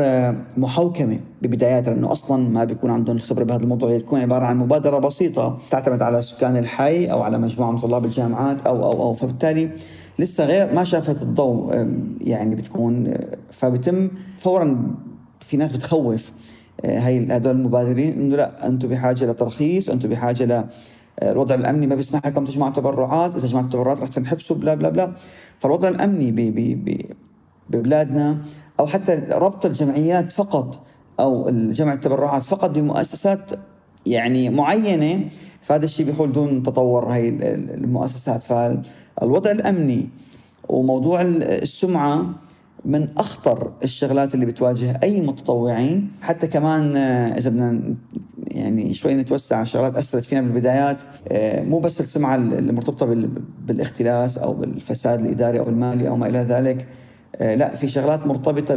محوكمة 0.56 1.18
ببداياتها 1.42 1.94
لأنه 1.94 2.12
أصلا 2.12 2.48
ما 2.48 2.64
بيكون 2.64 2.90
عندهم 2.90 3.16
الخبرة 3.16 3.44
بهذا 3.44 3.62
الموضوع. 3.62 3.96
بتكون 3.96 4.20
عبارة 4.20 4.44
عن 4.44 4.58
مبادرة 4.58 4.98
بسيطة 4.98 5.58
تعتمد 5.70 6.02
على 6.02 6.22
سكان 6.22 6.56
الحي 6.56 7.06
أو 7.06 7.22
على 7.22 7.38
مجموعة 7.38 7.70
من 7.70 7.78
طلاب 7.78 8.04
الجامعات 8.04 8.62
أو 8.62 8.84
أو 8.84 9.02
أو. 9.02 9.14
فبالتالي 9.14 9.70
لسه 10.18 10.44
غير 10.44 10.74
ما 10.74 10.84
شافت 10.84 11.22
الضوء 11.22 11.86
يعني 12.20 12.54
بتكون 12.54 13.14
فبتم 13.50 14.10
فورا 14.38 14.94
في 15.40 15.56
ناس 15.56 15.72
بتخوف 15.72 16.32
هاي 16.84 17.36
هدول 17.36 17.56
المبادرين 17.56 18.12
إنه 18.12 18.36
لا 18.36 18.66
أنتم 18.66 18.88
بحاجة 18.88 19.30
لترخيص 19.30 19.90
أنتم 19.90 20.08
بحاجة 20.08 20.44
ل 20.44 20.64
الوضع 21.22 21.54
الأمني 21.54 21.86
ما 21.86 21.94
بيسمح 21.94 22.26
لكم 22.26 22.44
تجمعوا 22.44 22.72
تبرعات 22.72 23.36
إذا 23.36 23.46
جمعتوا 23.46 23.70
تبرعات 23.70 24.00
رح 24.00 24.08
تنحبسوا 24.08 24.56
بلا 24.56 24.74
بلا 24.74 24.88
بلا. 24.88 25.12
فالوضع 25.58 25.88
الأمني 25.88 26.30
بي 26.30 26.50
بي 26.50 26.74
بي 26.74 27.14
ببلادنا 27.70 28.38
أو 28.80 28.86
حتى 28.86 29.14
ربط 29.30 29.66
الجمعيات 29.66 30.32
فقط 30.32 30.86
أو 31.20 31.50
جمع 31.50 31.92
التبرعات 31.92 32.42
فقط 32.42 32.70
بمؤسسات 32.70 33.50
يعني 34.06 34.50
معينة 34.50 35.24
فهذا 35.62 35.84
الشيء 35.84 36.06
بيحول 36.06 36.32
دون 36.32 36.62
تطور 36.62 37.04
هاي 37.04 37.28
المؤسسات. 37.28 38.42
فالوضع 38.42 39.50
الأمني 39.50 40.08
وموضوع 40.68 41.22
السمعة 41.22 42.26
من 42.84 43.08
أخطر 43.16 43.72
الشغلات 43.84 44.34
اللي 44.34 44.46
بتواجه 44.46 45.00
أي 45.02 45.20
متطوعين. 45.20 46.10
حتى 46.22 46.46
كمان 46.46 46.96
آه، 46.96 47.38
إذا 47.38 47.50
بدنا 47.50 47.96
يعني 48.46 48.94
شوي 48.94 49.14
نتوسع 49.14 49.56
على 49.56 49.66
شغلات 49.66 49.96
أثرت 49.96 50.24
فينا 50.24 50.40
بالبدايات 50.40 51.02
آه، 51.28 51.62
مو 51.62 51.80
بس 51.80 52.00
السمعة 52.00 52.34
المرتبطه 52.34 53.06
بالاختلاس 53.66 54.38
أو 54.38 54.52
بالفساد 54.52 55.20
الإداري 55.20 55.58
أو 55.58 55.68
المالي 55.68 56.08
أو 56.08 56.16
ما 56.16 56.26
إلى 56.26 56.38
ذلك 56.38 56.86
آه، 57.36 57.54
لا 57.54 57.76
في 57.76 57.88
شغلات 57.88 58.26
مرتبطة 58.26 58.74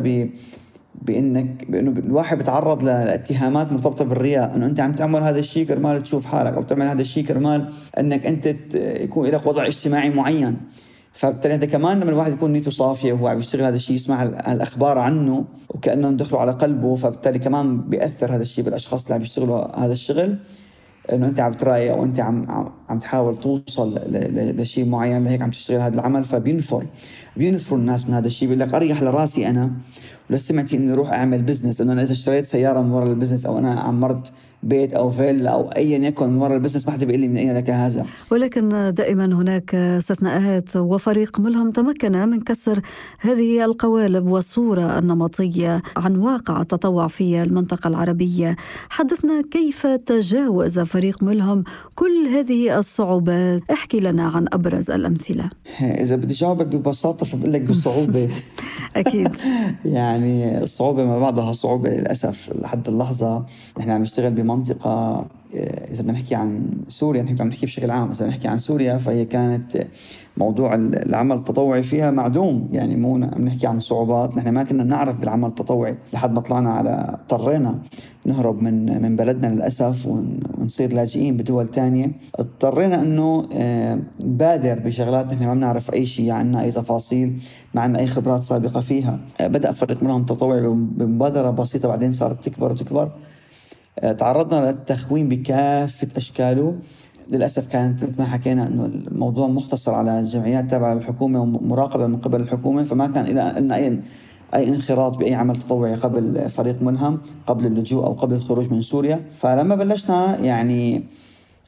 بإنك 1.01 1.71
بإنه 1.71 1.91
الواحد 1.91 2.37
بيتعرض 2.37 2.83
لاتهامات 2.83 3.71
مرتبطة 3.71 4.05
بالرياء 4.05 4.55
إنه 4.55 4.65
أنت 4.65 4.79
عم 4.79 4.91
تعمل 4.93 5.23
هذا 5.23 5.39
الشيء 5.39 5.65
كرمال 5.67 6.03
تشوف 6.03 6.25
حالك 6.25 6.53
أو 6.53 6.63
تعمل 6.63 6.87
هذا 6.87 7.01
الشيء 7.01 7.25
كرمال 7.25 7.69
إنك 7.99 8.25
أنت 8.25 8.55
يكون 8.75 9.27
لك 9.27 9.45
وضع 9.45 9.65
اجتماعي 9.65 10.09
معين. 10.09 10.57
فبالتالي 11.13 11.55
أنت 11.55 11.65
كمان 11.65 11.99
لما 11.99 12.09
الواحد 12.09 12.33
يكون 12.33 12.51
نيته 12.53 12.71
صافية 12.71 13.13
وهو 13.13 13.27
عم 13.27 13.39
يشتغل 13.39 13.63
هذا 13.63 13.75
الشيء 13.75 13.95
يسمع 13.95 14.23
الاخبار 14.23 14.97
عنه 14.97 15.45
وكانهم 15.69 16.17
دخلوا 16.17 16.41
على 16.41 16.51
قلبه 16.51 16.95
فبالتالي 16.95 17.39
كمان 17.39 17.81
بيأثر 17.81 18.35
هذا 18.35 18.41
الشيء 18.41 18.63
بالأشخاص 18.65 19.03
اللي 19.03 19.15
عم 19.15 19.21
يشتغلوا 19.21 19.79
هذا 19.79 19.93
الشغل. 19.93 20.37
إنه 21.13 21.27
أنت 21.27 21.39
عم 21.39 21.53
try 21.53 21.91
أو 21.91 22.03
أنت 22.03 22.19
عم 22.19 22.45
عم 22.89 22.99
تحاول 22.99 23.37
توصل 23.37 23.99
لشيء 24.33 24.85
معين 24.85 25.23
لهيك 25.23 25.41
عم 25.41 25.49
تشتغل 25.49 25.79
هذا 25.81 25.95
العمل 25.95 26.23
فبينفر 26.25 26.85
بينفروا 27.37 27.79
الناس 27.79 28.07
من 28.07 28.13
هذا 28.13 28.27
الشيء. 28.27 28.49
بيقول 28.49 28.59
لك 28.59 28.73
أريح 28.73 29.03
لراسي 29.03 29.49
أنا 29.49 29.71
ولو 30.29 30.37
سمعت 30.37 30.73
إني 30.73 30.93
أروح 30.93 31.11
أعمل 31.13 31.41
business 31.41 31.79
لأنه 31.81 31.93
أنا 31.93 32.01
إذا 32.01 32.11
اشتريت 32.11 32.45
سيارة 32.45 32.81
من 32.81 32.91
ورا 32.91 33.05
ال 33.05 33.10
business 33.10 33.45
أو 33.45 33.57
أنا 33.57 33.79
عمرت 33.79 34.31
بيت 34.65 34.93
أو 34.93 35.09
فيلا 35.09 35.49
أو 35.49 35.69
ايا 35.69 35.97
يكن 35.97 36.29
من 36.29 36.37
وراء 36.37 36.57
البزنس 36.57 36.87
ما 36.87 36.93
حدا 36.93 37.05
بيقول 37.05 37.21
لي 37.21 37.27
من 37.27 37.37
أين 37.37 37.57
لك 37.57 37.69
هذا. 37.69 38.05
ولكن 38.31 38.93
دائما 38.93 39.25
هناك 39.25 39.75
استثناءات 39.75 40.75
وفريق 40.75 41.39
ملهم 41.39 41.71
تمكن 41.71 42.11
من 42.29 42.41
كسر 42.41 42.79
هذه 43.19 43.65
القوالب 43.65 44.27
والصورة 44.27 44.99
النمطية 44.99 45.81
عن 45.97 46.15
واقع 46.15 46.61
التطوع 46.61 47.07
في 47.07 47.43
المنطقة 47.43 47.87
العربية. 47.87 48.55
حدثنا 48.89 49.41
كيف 49.51 49.87
تجاوز 49.87 50.79
فريق 50.79 51.23
ملهم 51.23 51.63
كل 51.95 52.27
هذه 52.33 52.79
الصعوبات؟ 52.79 53.61
احكي 53.71 53.99
لنا 53.99 54.23
عن 54.27 54.45
أبرز 54.53 54.91
الأمثلة. 54.91 55.49
إذا 55.81 56.15
بدي 56.15 56.33
جاوبك 56.33 56.65
ببساطة 56.65 57.25
فبقول 57.25 57.53
لك 57.53 57.61
بصعوبة. 57.61 58.29
أكيد. 58.95 59.37
يعني 59.85 60.63
الصعوبه 60.63 61.05
ما 61.05 61.19
بعدها 61.19 61.51
صعوبة 61.53 61.89
للأسف. 61.89 62.49
لحد 62.55 62.87
اللحظة 62.87 63.45
نحن 63.79 63.89
عم 63.89 64.01
نشتغل 64.01 64.31
بمنطقة 64.33 65.25
إذا 65.53 66.01
بدنا 66.01 66.13
نحكي 66.13 66.35
عن 66.35 66.71
سوريا 66.87 67.23
نحن 67.23 67.35
عم 67.39 67.47
نحكي 67.47 67.65
بشكل 67.65 67.91
عام. 67.91 68.11
إذا 68.11 68.27
نحكي 68.27 68.47
عن 68.47 68.57
سوريا 68.57 68.97
فهي 68.97 69.25
كانت 69.25 69.87
موضوع 70.37 70.75
العمل 70.75 71.35
التطوعي 71.35 71.83
فيها 71.83 72.11
معدوم. 72.11 72.69
يعني 72.71 72.95
مو 72.95 73.15
عم 73.15 73.45
نحكي 73.45 73.67
عن 73.67 73.79
صعوبات 73.79 74.37
نحن 74.37 74.49
ما 74.49 74.63
كنا 74.63 74.83
نعرف 74.83 75.19
بالعمل 75.19 75.49
التطوعي 75.49 75.95
لحد 76.13 76.31
ما 76.31 76.41
طلعنا 76.41 76.73
على 76.73 77.17
اضطرينا 77.19 77.79
نهرب 78.25 78.61
من 78.61 79.01
من 79.01 79.15
بلدنا 79.15 79.53
للأسف 79.53 80.05
ونصير 80.05 80.93
لاجئين 80.93 81.37
بدول 81.37 81.67
ثانية 81.67 82.11
اضطرينا 82.35 83.01
إنه 83.01 83.49
آه، 83.53 83.99
نبادر 84.19 84.79
بشغلات 84.79 85.33
نحن 85.33 85.45
ما 85.45 85.53
بنعرف 85.53 85.93
أي 85.93 86.05
شيء 86.05 86.31
عنها 86.31 86.63
أي 86.63 86.71
تفاصيل 86.71 87.41
ما 87.73 87.81
عندنا 87.81 87.99
أي 87.99 88.07
خبرات 88.07 88.43
سابقة 88.43 88.81
فيها. 88.81 89.19
آه، 89.41 89.47
بدأ 89.47 89.71
فريق 89.71 90.03
منهم 90.03 90.25
تطوعي 90.25 90.61
بمبادرة 90.61 91.49
بسيطة 91.51 91.87
بعدين 91.87 92.13
صارت 92.13 92.45
تكبر 92.45 92.71
وتكبر. 92.71 93.03
آه، 93.03 93.34
تعرضنا 94.17 94.71
للتخوين 94.71 95.29
بكافة 95.29 96.07
أشكاله. 96.17 96.75
للأسف 97.31 97.71
كانت 97.71 98.03
مثل 98.03 98.13
ما 98.19 98.25
حكينا 98.25 98.67
أنه 98.67 98.85
الموضوع 98.85 99.47
مختصر 99.47 99.93
على 99.93 100.23
جمعيات 100.23 100.69
تابعة 100.71 100.93
للحكومة 100.93 101.41
ومراقبة 101.41 102.07
من 102.07 102.17
قبل 102.17 102.41
الحكومة 102.41 102.83
فما 102.83 103.07
كان 103.07 103.25
لنا 103.25 103.75
أي 103.75 103.99
أي 104.55 104.69
انخراط 104.69 105.17
بأي 105.17 105.33
عمل 105.33 105.55
تطوعي 105.55 105.95
قبل 105.95 106.49
فريق 106.49 106.81
ملهم 106.81 107.19
قبل 107.47 107.65
اللجوء 107.65 108.05
أو 108.05 108.13
قبل 108.13 108.35
الخروج 108.35 108.71
من 108.71 108.81
سوريا. 108.81 109.23
فلما 109.39 109.75
بلشنا 109.75 110.39
يعني 110.39 111.03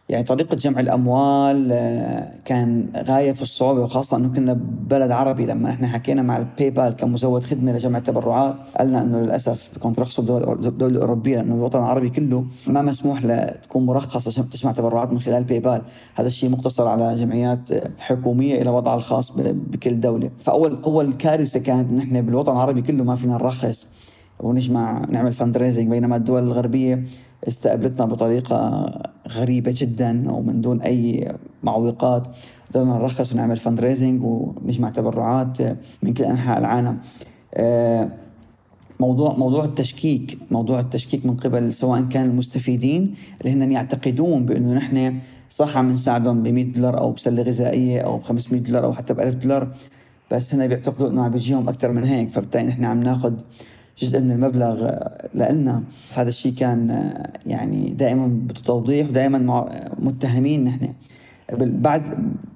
يعني 0.10 0.24
طريقة 0.24 0.56
جمع 0.56 0.80
الأموال 0.80 1.70
آه، 1.72 2.32
كان 2.46 2.90
غاية 2.96 3.32
في 3.32 3.42
الصعوبة 3.42 3.82
وخاصة 3.82 4.18
أنه 4.18 4.34
كنا 4.34 4.60
بلد 4.90 5.12
عربي 5.12 5.46
لما 5.46 5.70
إحنا 5.70 5.88
حكينا 5.88 6.22
مع 6.22 6.38
ال 6.38 6.70
PayPal 6.70 6.96
كمزود 6.96 7.44
خدمة 7.44 7.72
لجمع 7.72 7.98
التبرعات 7.98 8.56
قالنا 8.78 9.02
أنه 9.02 9.20
للأسف 9.20 9.70
بدكم 9.74 9.94
ترخصوا 9.94 10.24
بالدول 10.56 10.92
الأوروبية 10.92 11.36
لأنه 11.36 11.56
الوطن 11.56 11.80
العربي 11.80 12.10
كله 12.10 12.46
ما 12.68 12.82
مسموح 12.82 13.22
تكون 13.64 13.86
مرخص 13.86 14.28
عشان 14.28 14.50
تجمع 14.50 14.72
تبرعات 14.72 15.14
من 15.14 15.20
خلال 15.20 15.44
PayPal 15.44 15.82
هذا 16.16 16.28
الشيء 16.28 16.50
مقتصر 16.50 16.88
على 16.88 17.16
جمعيات 17.16 17.60
حكومية 18.00 18.62
إلى 18.62 18.70
وضعها 18.70 18.96
الخاص 18.96 19.32
بكل 19.40 20.00
دولة. 20.00 20.30
فأول 20.40 20.84
أول 20.84 21.14
كارثة 21.14 21.60
كانت 21.60 21.92
نحن 21.92 22.22
بالوطن 22.22 22.52
العربي 22.52 22.82
كله 22.82 23.04
ما 23.04 23.16
فينا 23.16 23.34
نرخص 23.34 23.88
ونجمع 24.40 25.06
نعمل 25.10 25.34
fund 25.34 25.58
بينما 25.58 26.16
الدول 26.16 26.44
الغربية 26.44 27.04
استقبلتنا 27.48 28.06
بطريقة 28.06 28.92
غريبة 29.28 29.74
جدا 29.76 30.32
ومن 30.32 30.62
دون 30.62 30.82
أي 30.82 31.32
معوقات. 31.64 32.28
قدرنا 32.70 32.98
نرخص 32.98 33.34
ونعمل 33.34 33.58
فند 33.58 33.80
ريزنج 33.80 34.24
ونجمع 34.24 34.90
تبرعات 34.90 35.58
من 36.04 36.14
كل 36.14 36.24
أنحاء 36.24 36.60
العالم. 36.60 36.98
آه، 37.54 38.10
موضوع 39.00 39.34
موضوع 39.34 39.66
التشكيك 39.66 40.38
موضوع 40.52 40.80
التشكيك 40.80 41.26
من 41.26 41.38
قبل 41.38 41.74
سواء 41.74 42.02
كان 42.02 42.26
المستفيدين 42.30 43.16
اللي 43.42 43.52
هن 43.54 43.72
يعتقدون 43.72 44.46
بأنه 44.46 44.74
نحن 44.74 45.20
صح 45.50 45.78
عم 45.78 45.92
نساعدهم 45.92 46.44
ب 46.44 46.48
100 46.48 46.66
دولار 46.66 47.00
أو 47.00 47.12
بسلة 47.12 47.44
غذائية 47.44 48.02
أو 48.02 48.18
ب 48.18 48.24
500 48.24 48.62
دولار 48.62 48.86
أو 48.86 48.94
حتى 48.94 49.14
ب 49.14 49.20
1000 49.20 49.36
دولار 49.36 49.72
بس 50.32 50.54
هن 50.54 50.68
بيعتقدوا 50.68 51.10
إنه 51.10 51.24
عم 51.24 51.32
بيجيهم 51.32 51.70
أكثر 51.70 51.92
من 51.92 52.04
هيك 52.04 52.30
فبالتالي 52.30 52.68
نحن 52.68 52.86
عم 52.86 53.04
ناخذ 53.04 53.34
جزء 54.00 54.20
من 54.20 54.32
المبلغ 54.32 54.92
لنا 55.36 55.84
فهذا 56.10 56.30
الشيء 56.30 56.54
كان 56.54 57.14
يعني 57.46 57.90
دائما 57.90 58.40
بتوضيح 58.48 59.10
ودائما 59.10 59.66
متهمين 60.00 60.64
نحن. 60.64 60.94
بعد 61.60 62.04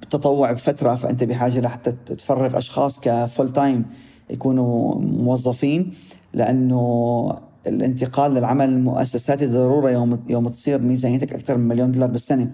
التطوع 0.04 0.52
بفترة 0.52 0.96
فأنت 0.96 1.24
بحاجة 1.24 1.60
لحتى 1.60 1.92
تفرغ 1.92 2.58
أشخاص 2.58 3.00
كفول 3.00 3.54
تايم 3.54 3.86
يكونوا 4.30 4.96
موظفين 5.02 5.92
لأنه 6.34 7.34
الانتقال 7.68 8.34
للعمل 8.34 8.70
المؤسساتي 8.70 9.46
ضرورة 9.46 9.90
يوم 9.90 10.20
يوم 10.30 10.48
تصير 10.48 10.82
ميزانيتك 10.82 11.34
أكثر 11.34 11.58
من 11.58 11.68
مليون 11.68 11.92
دولار 11.92 12.10
بالسنة. 12.10 12.52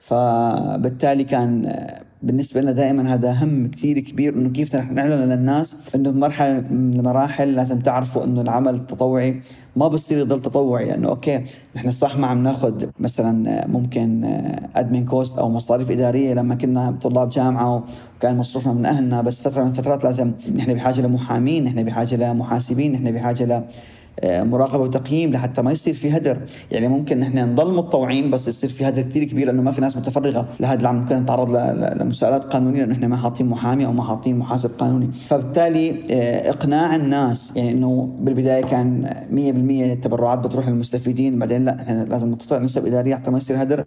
فبالتالي 0.00 1.24
كان 1.24 1.76
بالنسبة 2.22 2.60
لنا 2.60 2.72
دائما 2.72 3.14
هذا 3.14 3.32
هم 3.32 3.70
كثير 3.70 3.98
كبير 3.98 4.34
إنه 4.34 4.48
كيف 4.48 4.76
نحن 4.76 4.94
نعلن 4.94 5.32
للناس 5.32 5.76
إنه 5.94 6.10
بمرحله 6.10 6.60
من 6.70 6.98
المراحل 6.98 7.54
لازم 7.54 7.78
تعرفوا 7.78 8.24
إنه 8.24 8.40
العمل 8.40 8.74
التطوعي 8.74 9.40
ما 9.76 9.88
بصير 9.88 10.18
يضل 10.18 10.42
تطوعي. 10.42 10.84
لأنه 10.84 11.08
okay 11.08 11.44
نحن 11.76 11.92
صح 11.92 12.16
ما 12.16 12.26
عم 12.26 12.42
ناخذ 12.42 12.86
مثلا 12.98 13.66
ممكن 13.66 14.24
admin 14.76 15.04
cost 15.04 15.38
أو 15.38 15.48
مصاريف 15.48 15.90
إدارية 15.90 16.34
لما 16.34 16.54
كنا 16.54 16.90
طلاب 17.02 17.30
جامعة 17.30 17.84
وكان 18.18 18.36
مصروفنا 18.36 18.72
من 18.72 18.86
أهلنا 18.86 19.22
بس 19.22 19.42
فترة 19.42 19.64
من 19.64 19.72
فترات 19.72 20.04
لازم 20.04 20.32
نحن 20.56 20.74
بحاجة 20.74 21.00
لمحامين 21.00 21.64
نحن 21.64 21.82
بحاجة 21.82 22.16
لمحاسبين 22.16 22.92
نحن 22.92 23.10
بحاجة 23.12 23.44
ل 23.44 23.62
مراقبة 24.24 24.82
وتقييم 24.82 25.32
لحتى 25.32 25.62
ما 25.62 25.72
يصير 25.72 25.94
في 25.94 26.16
هدر. 26.16 26.38
يعني 26.70 26.88
ممكن 26.88 27.20
نحن 27.20 27.38
نضل 27.38 27.74
متطوعين 27.74 28.30
بس 28.30 28.48
يصير 28.48 28.70
في 28.70 28.88
هدر 28.88 29.02
كثير 29.02 29.24
كبير 29.24 29.46
لأنه 29.46 29.62
ما 29.62 29.72
في 29.72 29.80
ناس 29.80 29.96
متفرغة. 29.96 30.48
لهذا 30.60 30.80
العمل 30.80 30.98
ممكن 30.98 31.16
نتعرض 31.16 31.50
لمساءلات 32.00 32.44
قانونية 32.44 32.78
لأنه 32.80 32.92
نحن 32.92 33.04
ما 33.04 33.16
حاطين 33.16 33.46
محامي 33.46 33.86
أو 33.86 33.92
ما 33.92 34.02
حاطين 34.02 34.38
محاسب 34.38 34.70
قانوني. 34.78 35.08
فبالتالي 35.28 36.00
آه، 36.10 36.50
إقناع 36.50 36.96
الناس. 36.96 37.56
يعني 37.56 37.72
إنه 37.72 38.10
بالبداية 38.20 38.64
كان 38.64 39.14
100% 39.30 39.92
التبرعات 39.92 40.38
بتروح 40.38 40.68
للمستفيدين 40.68 41.38
بعدين 41.38 41.64
لا 41.64 41.82
إحنا 41.82 42.04
لازم 42.04 42.30
نقطع 42.30 42.58
نسب 42.58 42.86
اداريه 42.86 43.14
حتى 43.14 43.30
ما 43.30 43.38
يصير 43.38 43.62
هدر. 43.62 43.84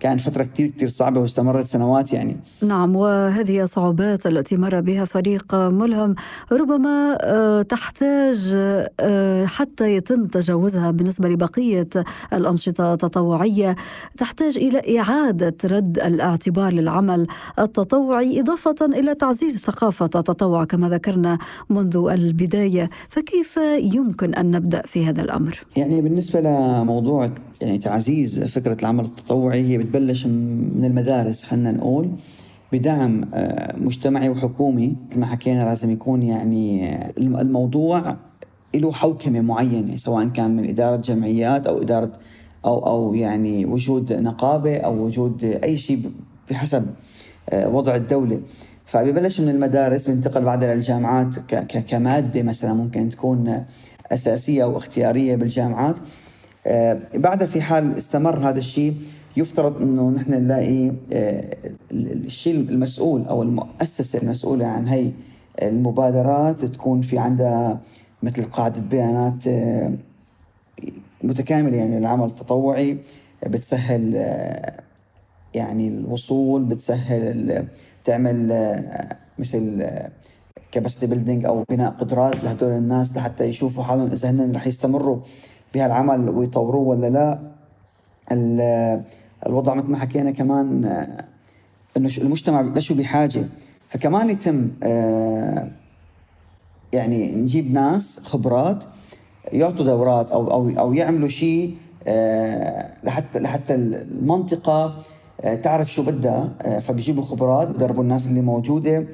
كان 0.00 0.18
فترة 0.18 0.42
كثير 0.42 0.66
كثير 0.66 0.88
صعبة 0.88 1.20
واستمرت 1.20 1.66
سنوات 1.66 2.12
يعني. 2.12 2.36
نعم 2.62 2.96
وهذه 2.96 3.62
الصعوبات 3.62 4.26
التي 4.26 4.56
مر 4.56 4.80
بها 4.80 5.04
فريق 5.04 5.54
ملهم 5.54 6.14
ربما 6.52 7.18
آه، 7.20 7.62
تحتاج 7.62 8.56
حتى 9.46 9.65
حتى 9.66 9.96
يتم 9.96 10.26
تجاوزها 10.26 10.90
بالنسبة 10.90 11.28
لبقية 11.28 11.88
الأنشطة 12.32 12.92
التطوعية 12.92 13.76
تحتاج 14.16 14.56
إلى 14.56 14.98
إعادة 15.00 15.56
رد 15.64 15.98
الاعتبار 15.98 16.72
للعمل 16.72 17.26
التطوعي 17.58 18.40
إضافة 18.40 18.74
إلى 18.82 19.14
تعزيز 19.14 19.58
ثقافة 19.58 20.04
التطوع 20.04 20.64
كما 20.64 20.88
ذكرنا 20.88 21.38
منذ 21.70 22.08
البداية 22.12 22.90
فكيف 23.08 23.58
يمكن 23.78 24.34
أن 24.34 24.50
نبدأ 24.50 24.82
في 24.82 25.06
هذا 25.06 25.22
الأمر؟ 25.22 25.58
يعني 25.76 26.00
بالنسبة 26.00 26.40
لموضوع 26.40 27.30
يعني 27.60 27.78
تعزيز 27.78 28.40
فكرة 28.40 28.76
العمل 28.80 29.04
التطوعي 29.04 29.68
هي 29.68 29.78
بتبلش 29.78 30.26
من 30.26 30.84
المدارس 30.84 31.42
خلينا 31.42 31.72
نقول 31.72 32.10
بدعم 32.72 33.24
آه، 33.34 33.76
مجتمعي 33.76 34.28
وحكومي 34.28 34.96
مثل 35.10 35.20
ما 35.20 35.26
حكينا 35.26 35.62
لازم 35.62 35.90
يكون 35.90 36.22
يعني 36.22 36.94
آه، 36.94 37.12
الموضوع 37.18 38.16
له 38.78 38.92
حوكمة 38.92 39.40
معينة 39.40 39.96
سواء 39.96 40.28
كان 40.28 40.56
من 40.56 40.68
إدارة 40.68 40.96
جمعيات 40.96 41.66
أو 41.66 41.82
إدارة 41.82 42.12
أو 42.64 42.86
أو 42.86 43.14
يعني 43.14 43.64
وجود 43.64 44.12
نقابة 44.12 44.76
أو 44.76 45.04
وجود 45.04 45.44
أي 45.44 45.76
شيء 45.76 46.10
بحسب 46.50 46.86
آه، 47.50 47.68
وضع 47.68 47.96
الدولة. 47.96 48.40
فبيبلش 48.86 49.40
من 49.40 49.48
المدارس 49.48 50.10
بينتقل 50.10 50.44
بعدها 50.44 50.74
للجامعات 50.74 51.38
كمادة 51.88 52.42
مثلا 52.42 52.74
ممكن 52.74 53.08
تكون 53.08 53.64
أساسية 54.12 54.62
أو 54.62 54.76
اختيارية 54.76 55.36
بالجامعات. 55.36 55.96
آه، 56.66 56.98
بعدها 57.14 57.46
في 57.46 57.60
حال 57.60 57.96
استمر 57.96 58.38
هذا 58.38 58.58
الشيء 58.58 58.94
يفترض 59.36 59.82
إنه 59.82 60.10
نحن 60.10 60.32
نلاقي 60.32 60.92
آه، 61.12 61.56
الشيء 61.92 62.54
المسؤول 62.54 63.24
أو 63.24 63.42
المؤسسة 63.42 64.18
المسؤولة 64.18 64.66
عن 64.66 64.88
هي 64.88 65.10
المبادرات 65.62 66.64
تكون 66.64 67.02
في 67.02 67.18
عندها 67.18 67.80
مثل 68.22 68.44
قاعدة 68.44 68.80
بيانات 68.80 69.46
آه، 69.46 69.92
متكاملة 71.22 71.76
يعني 71.76 71.98
العمل 71.98 72.26
التطوعي 72.26 72.98
بتسهل 73.46 74.12
آه، 74.16 74.80
يعني 75.54 75.88
الوصول 75.88 76.64
بتسهل 76.64 77.66
تعمل 78.04 78.52
آه، 78.52 79.16
مثل 79.38 79.86
كاباسيتي 80.72 81.06
بيلدينج 81.06 81.44
أو 81.44 81.64
بناء 81.68 81.90
قدرات 81.90 82.44
لهدول 82.44 82.72
الناس 82.72 83.16
لحتى 83.16 83.44
يشوفوا 83.44 83.84
حالهم 83.84 84.10
إذا 84.12 84.30
هن 84.30 84.52
رح 84.56 84.66
يستمروا 84.66 85.18
بهالعمل 85.74 86.30
ويطوروه 86.30 86.82
ولا 86.82 87.10
لا. 87.10 87.38
الوضع 89.46 89.74
مثل 89.74 89.90
ما 89.90 89.98
حكينا 89.98 90.30
كمان 90.30 90.84
إنه 91.96 92.10
المجتمع 92.18 92.60
لشو 92.60 92.94
بحاجة. 92.94 93.44
فكمان 93.88 94.30
يتم 94.30 94.70
يعني 96.92 97.34
نجيب 97.34 97.72
ناس 97.72 98.20
خبرات 98.24 98.84
يعطوا 99.52 99.84
دورات 99.84 100.30
أو 100.30 100.50
أو 100.50 100.70
أو 100.70 100.94
يعملوا 100.94 101.28
شيء 101.28 101.76
آه، 102.06 102.92
لحتى 103.04 103.38
لحتى 103.38 103.74
المنطقة 103.74 104.96
آه، 105.40 105.54
تعرف 105.54 105.92
شو 105.92 106.02
بدها 106.02 106.52
آه، 106.62 106.78
فبيجيبوا 106.78 107.22
خبرات 107.22 107.68
بدربوا 107.68 108.02
الناس 108.02 108.26
اللي 108.26 108.40
موجودة. 108.40 109.06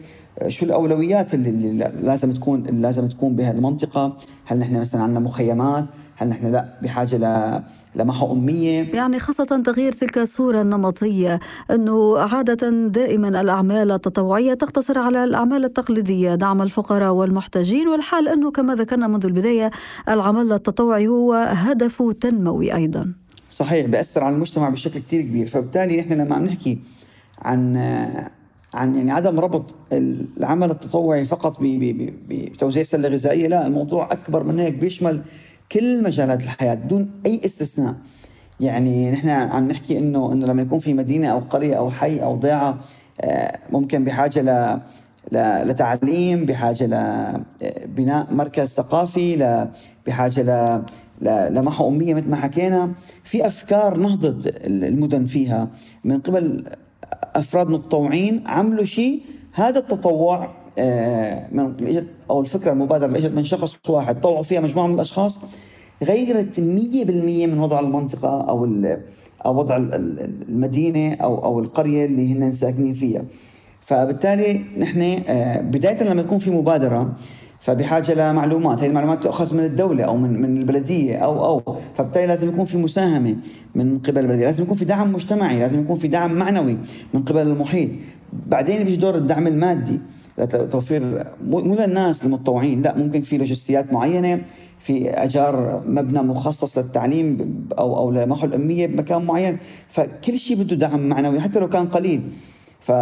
شو 0.48 0.66
الأولويات 0.66 1.34
اللي, 1.34 1.48
اللي 1.50 1.92
لازم 2.02 2.32
تكون 2.32 2.68
اللي 2.68 2.82
لازم 2.82 3.08
تكون 3.08 3.36
بها 3.36 3.50
المنطقة؟ 3.50 4.16
هل 4.44 4.58
نحن 4.58 4.80
مثلا 4.80 5.02
عندنا 5.02 5.20
مخيمات؟ 5.20 5.84
هل 6.16 6.28
نحن 6.28 6.52
لا؟ 6.52 6.68
بحاجة 6.82 7.16
ل 7.16 7.60
لمحو 7.96 8.32
أمية؟ 8.32 8.82
يعني 8.94 9.18
خاصة 9.18 9.44
تغيير 9.44 9.92
تلك 9.92 10.18
الصورة 10.18 10.60
النمطية 10.60 11.40
أنه 11.70 12.18
عادة 12.18 12.70
دائما 12.88 13.28
الأعمال 13.40 13.90
التطوعية 13.90 14.54
تقتصر 14.54 14.98
على 14.98 15.24
الأعمال 15.24 15.64
التقليدية. 15.64 16.34
دعم 16.34 16.62
الفقراء 16.62 17.12
والمحتاجين 17.12 17.88
والحال 17.88 18.28
أنه 18.28 18.50
كما 18.50 18.74
ذكرنا 18.74 19.06
منذ 19.08 19.26
البداية 19.26 19.70
العمل 20.08 20.52
التطوعي 20.52 21.08
هو 21.08 21.34
هدف 21.34 22.02
تنموي 22.20 22.74
أيضا. 22.74 23.12
صحيح 23.50 23.86
بيأثر 23.86 24.24
على 24.24 24.34
المجتمع 24.34 24.68
بشكل 24.68 25.00
كتير 25.00 25.22
كبير. 25.22 25.46
فبالتالي 25.46 26.00
نحن 26.00 26.12
لما 26.12 26.34
عم 26.34 26.44
نحكي 26.44 26.78
عن 27.42 27.76
عن 28.74 28.96
يعني 28.96 29.10
عدم 29.10 29.40
ربط 29.40 29.74
العمل 29.92 30.70
التطوعي 30.70 31.24
فقط 31.24 31.56
بتوزيع 32.28 32.82
سله 32.82 33.08
غذائيه 33.08 33.48
لا 33.48 33.66
الموضوع 33.66 34.12
أكبر 34.12 34.42
من 34.42 34.60
هيك 34.60 34.74
بيشمل 34.74 35.22
كل 35.72 36.02
مجالات 36.02 36.42
الحياة 36.42 36.74
بدون 36.74 37.10
أي 37.26 37.40
استثناء. 37.44 37.94
يعني 38.60 39.10
نحن 39.10 39.28
عم 39.28 39.68
نحكي 39.68 39.98
إنه 39.98 40.32
إنه 40.32 40.46
لما 40.46 40.62
يكون 40.62 40.78
في 40.78 40.94
مدينة 40.94 41.28
أو 41.28 41.38
قرية 41.38 41.74
أو 41.74 41.90
حي 41.90 42.22
أو 42.22 42.36
ضيعة 42.36 42.78
آه، 43.20 43.58
ممكن 43.70 44.04
بحاجة 44.04 44.42
ل 44.42 44.80
لتعليم 45.68 46.44
بحاجة 46.46 46.86
لبناء 47.62 48.34
مركز 48.34 48.68
ثقافي 48.68 49.68
بحاجة 50.06 50.42
ل 50.42 51.54
لمحو 51.54 51.88
أمية 51.88 52.14
مثل 52.14 52.30
ما 52.30 52.36
حكينا. 52.36 52.92
في 53.24 53.46
أفكار 53.46 53.96
نهضت 53.96 54.66
المدن 54.66 55.26
فيها 55.26 55.68
من 56.04 56.20
قبل 56.20 56.64
أفراد 57.34 57.68
متطوعين 57.68 58.42
عملوا 58.46 58.84
شيء. 58.84 59.20
هذا 59.52 59.78
التطوع 59.78 60.48
آه، 60.78 61.46
من 61.52 62.04
أو 62.30 62.40
الفكرة 62.40 62.72
المبادرة 62.72 63.06
اللي 63.06 63.18
إجت 63.18 63.32
من 63.32 63.44
شخص 63.44 63.76
واحد 63.88 64.20
طوعوا 64.20 64.42
فيها 64.42 64.60
مجموعة 64.60 64.86
من 64.86 64.94
الأشخاص. 64.94 65.38
غيرت 66.02 66.60
100% 66.60 67.46
من 67.46 67.58
وضع 67.58 67.80
المنطقة 67.80 68.40
أو 68.40 68.64
أو 69.46 69.58
وضع 69.58 69.76
المدينة 69.76 71.14
أو 71.14 71.44
أو 71.44 71.60
القرية 71.60 72.04
اللي 72.04 72.32
هن 72.32 72.54
ساكنين 72.54 72.94
فيها. 72.94 73.22
فبالتالي 73.84 74.64
نحن 74.78 75.22
بداية 75.70 76.02
لما 76.02 76.22
تكون 76.22 76.38
في 76.38 76.50
مبادرة 76.50 77.12
فبحاجة 77.62 78.14
لمعلومات، 78.14 78.78
هذه 78.78 78.86
المعلومات 78.86 79.22
تؤخذ 79.22 79.54
من 79.56 79.64
الدولة 79.64 80.04
أو 80.04 80.16
من 80.16 80.42
من 80.42 80.56
البلدية 80.56 81.16
أو 81.16 81.44
أو. 81.44 81.76
فبالتالي 81.94 82.26
لازم 82.26 82.48
يكون 82.48 82.64
في 82.64 82.76
مساهمة 82.76 83.36
من 83.74 83.98
قبل 83.98 84.18
البلدية، 84.18 84.44
لازم 84.44 84.62
يكون 84.62 84.76
في 84.76 84.84
دعم 84.84 85.12
مجتمعي، 85.12 85.58
لازم 85.58 85.80
يكون 85.80 85.96
في 85.96 86.08
دعم 86.08 86.34
معنوي 86.34 86.78
من 87.14 87.22
قبل 87.22 87.40
المحيط، 87.40 87.90
بعدين 88.46 88.84
بيجي 88.84 88.96
دور 88.96 89.14
الدعم 89.14 89.46
المادي 89.46 90.00
لتوفير 90.38 91.26
مو 91.46 91.74
للناس 91.74 92.24
المتطوعين، 92.24 92.82
لا 92.82 92.98
ممكن 92.98 93.22
في 93.22 93.38
لوجستيات 93.38 93.92
معينة، 93.92 94.40
في 94.80 95.10
أجار 95.10 95.82
مبنى 95.86 96.22
مخصص 96.22 96.78
للتعليم 96.78 97.54
أو 97.78 97.98
أو 97.98 98.10
لمحو 98.10 98.46
الاميه 98.46 98.86
بمكان 98.86 99.24
معين، 99.24 99.56
فكل 99.88 100.38
شيء 100.38 100.56
بده 100.56 100.76
دعم 100.76 101.08
معنوي 101.08 101.40
حتى 101.40 101.58
لو 101.58 101.68
كان 101.68 101.86
قليل. 101.86 102.22
ف 102.80 102.92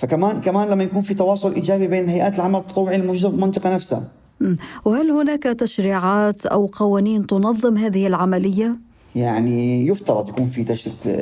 فكمان 0.00 0.40
كمان 0.40 0.68
لما 0.68 0.84
يكون 0.84 1.02
في 1.02 1.14
تواصل 1.14 1.54
إيجابي 1.54 1.86
بين 1.86 2.08
هيئات 2.08 2.34
العمل 2.34 2.58
التطوعي 2.58 2.96
الموجوده 2.96 3.28
بالمنطقة 3.28 3.74
نفسها. 3.74 4.02
وهل 4.84 5.10
هناك 5.10 5.42
تشريعات 5.42 6.46
أو 6.46 6.66
قوانين 6.66 7.26
تنظم 7.26 7.76
هذه 7.76 8.06
العملية؟ 8.06 8.76
يعني 9.14 9.86
يفترض 9.86 10.28
يكون 10.28 10.48
في 10.48 10.64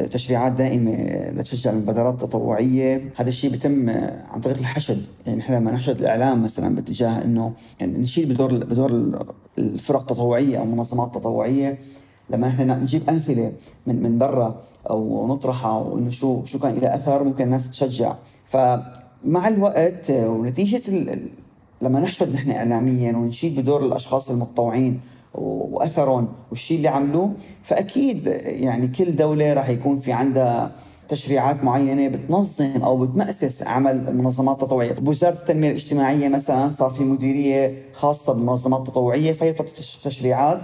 تشريعات 0.07 0.53
دائمة 0.53 0.93
لتشجع 1.37 1.71
المبادرات 1.71 2.23
التطوعية، 2.23 3.11
هذا 3.17 3.29
الشيء 3.29 3.51
بيتم 3.51 3.91
عن 4.31 4.41
طريق 4.41 4.59
الحشد، 4.59 5.03
يعني 5.27 5.41
إحنا 5.41 5.57
لما 5.57 5.71
نحشد 5.71 5.99
الإعلام 5.99 6.43
مثلا 6.43 6.75
باتجاه 6.75 7.25
إنه 7.25 7.53
يعني 7.81 7.99
نشيل 7.99 8.35
بدور 8.35 8.55
بدور 8.55 9.19
الفرق 9.59 10.01
التطوعية 10.01 10.59
أو 10.59 10.65
المنظمات 10.65 11.17
التطوعية. 11.17 11.79
لما 12.31 12.49
إحنا 12.49 12.75
نجيب 12.79 13.03
أمثلة 13.09 13.53
من 13.87 14.03
من 14.03 14.19
برا 14.19 14.61
أو 14.91 15.27
نطرحها 15.27 15.79
وإنه 15.79 16.11
شو 16.11 16.45
شو 16.45 16.59
كان 16.59 16.75
لها 16.75 16.97
أثر 16.97 17.25
ممكن 17.25 17.45
الناس 17.45 17.71
تشجع. 17.71 18.15
فمع 18.49 19.49
الوقت 19.49 20.11
ونتيجة 20.11 20.91
لما 21.83 22.01
نحشد 22.01 22.35
نحن 22.35 22.51
اعلاميا 22.51 23.17
ونشيد 23.17 23.61
بدور 23.61 23.87
الأشخاص 23.87 24.31
المتطوعين 24.31 25.01
وأثرهم 25.35 26.29
والشيء 26.51 26.77
اللي 26.77 26.89
عملوه 26.89 27.33
فأكيد 27.63 28.27
يعني 28.45 28.89
كل 28.89 29.17
دولة 29.17 29.53
راح 29.53 29.69
يكون 29.69 30.01
في 30.01 30.13
عندها 30.13 30.71
تشريعات 31.09 31.65
معينة 31.65 32.09
بتنظم 32.09 32.83
أو 32.83 33.07
بتمأسس 33.07 33.63
عمل 33.63 34.09
المنظمات 34.09 34.63
التطوعيه، 34.63 34.93
بوزاره 34.93 35.35
التنمية 35.35 35.69
الاجتماعية 35.69 36.29
مثلا 36.29 36.73
صار 36.73 36.91
في 36.91 37.05
مديرية 37.05 37.83
خاصة 37.93 38.33
بالمنظمات 38.33 38.81
التطوعيه 38.81 39.33
فهي 39.33 39.55
تشريعات. 40.05 40.61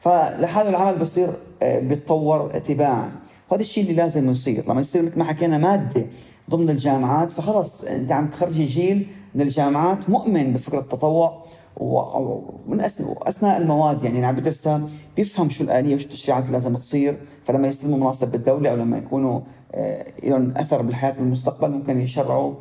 فلحاله 0.00 0.68
العمل 0.68 0.98
بصير 0.98 1.28
آه، 1.62 1.78
بيتطور 1.78 2.58
تباعا. 2.58 3.12
وهذا 3.50 3.62
الشيء 3.62 3.84
اللي 3.84 3.94
لازم 3.94 4.30
يصير 4.30 4.64
لما 4.68 4.80
يصير 4.80 5.02
مثل 5.02 5.18
ما 5.18 5.24
حكينا 5.24 5.58
مادة 5.58 6.06
ضمن 6.50 6.70
الجامعات 6.70 7.30
فخلص 7.30 7.84
أنت 7.84 8.12
عم 8.12 8.28
تخرجي 8.28 8.64
جيل 8.64 9.06
من 9.34 9.42
الجامعات 9.42 10.10
مؤمن 10.10 10.52
بفكرة 10.52 10.80
التطوع 10.80 11.42
ومن 11.76 12.80
أثناء 13.22 13.56
المواد 13.56 14.04
يعني. 14.04 14.16
اللي 14.16 14.26
عم 14.26 14.36
بدرسها 14.36 14.86
بيفهم 15.16 15.50
شو 15.50 15.64
الآلية 15.64 15.94
وشو 15.94 16.04
التشريعات 16.04 16.42
اللي 16.42 16.52
لازم 16.52 16.76
تصير 16.76 17.16
فلما 17.44 17.68
يستلموا 17.68 17.98
مناصب 17.98 18.32
بالدولة 18.32 18.70
أو 18.70 18.76
لما 18.76 18.98
يكونوا 18.98 19.40
آه، 19.72 20.06
لهم 20.22 20.52
أثر 20.56 20.82
بالحياة 20.82 21.12
بالمستقبل 21.12 21.70
ممكن 21.70 22.00
يشرعوا 22.00 22.54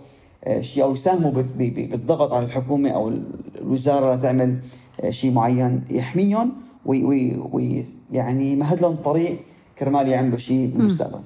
آه، 0.43 0.61
شيء 0.61 0.83
أو 0.83 0.93
يساهموا 0.93 1.31
بالضغط 1.31 2.33
على 2.33 2.45
الحكومة 2.45 2.89
أو 2.89 3.13
الوزارة 3.55 4.15
لتعمل 4.15 4.59
شيء 5.09 5.31
معين 5.31 5.83
يحميهم 5.89 6.51
ويعني 6.85 8.55
مهد 8.55 8.81
لهم 8.81 8.95
طريق 8.95 9.39
كرمال 9.79 10.07
يعملوا 10.07 10.37
شيء 10.37 10.71
بالمستقبل. 10.75 11.19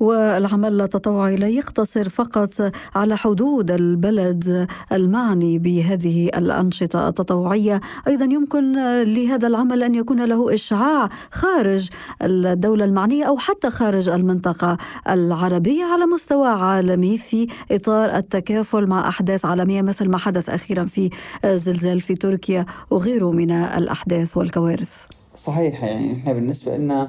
والعمل 0.00 0.80
التطوعي 0.80 1.36
لا 1.36 1.48
يقتصر 1.48 2.08
فقط 2.08 2.72
على 2.94 3.16
حدود 3.16 3.70
البلد 3.70 4.66
المعني 4.92 5.58
بهذه 5.58 6.26
الأنشطة 6.28 7.08
التطوعية. 7.08 7.80
أيضا 8.08 8.24
يمكن 8.24 8.72
لهذا 9.02 9.46
العمل 9.46 9.82
أن 9.82 9.94
يكون 9.94 10.24
له 10.24 10.54
إشعاع 10.54 11.08
خارج 11.30 11.88
الدولة 12.22 12.84
المعنية 12.84 13.24
أو 13.24 13.38
حتى 13.38 13.70
خارج 13.70 14.08
المنطقة 14.08 14.78
العربية 15.08 15.84
على 15.84 16.06
مستوى 16.06 16.48
عالمي 16.48 17.18
في 17.18 17.46
إطار 17.70 18.16
التكافل 18.16 18.86
مع 18.86 19.08
أحداث 19.08 19.44
عالمية 19.44 19.82
مثل 19.82 20.10
ما 20.10 20.18
حدث 20.18 20.50
أخيرا 20.50 20.84
في 20.84 21.10
زلزال 21.44 22.00
في 22.00 22.14
تركيا 22.14 22.66
وغيره 22.90 23.30
من 23.30 23.50
الأحداث 23.50 24.36
والكوارث. 24.36 25.06
صحيح 25.36 25.84
يعني 25.84 26.12
إحنا 26.12 26.32
بالنسبة 26.32 26.76
لنا 26.76 27.08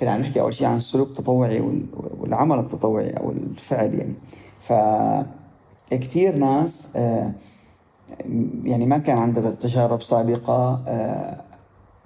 كنا 0.00 0.10
عم 0.10 0.20
نحكي 0.20 0.40
أول 0.40 0.54
شيء 0.54 0.66
عن 0.66 0.76
السلوك 0.76 1.08
التطوعي 1.08 1.62
والعمل 2.18 2.58
التطوعي 2.58 3.10
أو 3.10 3.30
الفعل 3.30 3.94
يعني. 3.94 4.14
ف 4.60 4.72
كثير 5.90 6.36
ناس 6.36 6.96
آه، 6.96 7.32
يعني 8.64 8.86
ما 8.86 8.98
كان 8.98 9.18
عندها 9.18 9.50
تجارب 9.50 10.02
سابقة 10.02 10.82
آه، 10.88 11.40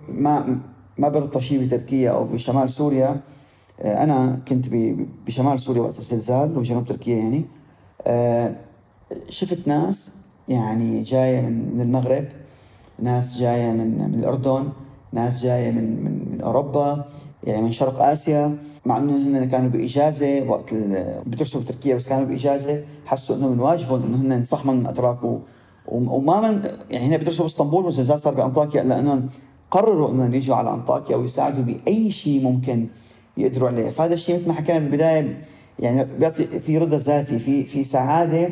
ما 0.08 0.58
ما 0.98 1.08
بربط 1.08 1.38
شيء 1.38 1.64
بتركيا 1.66 2.10
أو 2.10 2.24
بشمال 2.24 2.70
سوريا. 2.70 3.20
آه، 3.80 4.02
أنا 4.02 4.38
كنت 4.48 4.66
بشمال 5.26 5.60
سوريا 5.60 5.82
وقت 5.82 5.98
الزلزال 5.98 6.58
وجنوب 6.58 6.84
تركيا 6.84 7.16
يعني. 7.16 7.44
شفت 9.28 9.68
ناس 9.68 10.14
يعني 10.48 11.02
جاية 11.02 11.40
من 11.40 11.80
المغرب 11.80 12.24
ناس 12.98 13.38
جاية 13.38 13.70
من 13.70 14.10
من 14.10 14.14
الأردن 14.18 14.68
ناس 15.12 15.42
جاية 15.42 15.70
من 15.70 16.04
من, 16.04 16.28
من 16.32 16.40
أوروبا. 16.40 17.04
يعني 17.44 17.62
من 17.62 17.72
شرق 17.72 18.02
آسيا 18.02 18.56
مع 18.86 18.98
إنه 18.98 19.16
هن 19.16 19.48
كانوا 19.48 19.68
بإجازة 19.68 20.42
وقت 20.48 20.74
بدرسوا 21.26 21.60
بتركيا 21.60 21.94
بس 21.94 22.08
كانوا 22.08 22.24
بإجازة 22.24 22.82
حسوا 23.06 23.36
انه 23.36 23.48
من 23.48 23.60
واجبهم 23.60 24.02
إنه 24.02 24.36
هن 24.36 24.44
صح 24.44 24.66
من 24.66 24.86
اتراك 24.86 25.18
وما 25.88 26.40
من 26.50 26.62
يعني 26.90 27.06
هن 27.06 27.16
بدرسوا 27.16 27.44
بإسطنبول 27.44 27.84
والزلزال 27.84 28.20
صار 28.20 28.34
بأنطاكيا 28.34 28.82
إلا 28.82 28.98
إنهم 28.98 29.28
قرروا 29.70 30.10
إنهم 30.10 30.34
يجوا 30.34 30.56
على 30.56 30.70
أنطاكيا 30.70 31.16
ويساعدوا 31.16 31.64
بأي 31.64 32.10
شيء 32.10 32.42
ممكن 32.42 32.86
يقدروا 33.36 33.68
عليه. 33.68 33.90
فهذا 33.90 34.14
الشيء 34.14 34.36
مثل 34.36 34.48
ما 34.48 34.54
حكينا 34.54 34.78
بالبداية 34.78 35.38
يعني 35.78 36.04
بيعطي 36.18 36.60
في 36.60 36.78
رضا 36.78 36.96
ذاتي 36.96 37.38
في 37.38 37.64
في 37.64 37.84
سعادة 37.84 38.48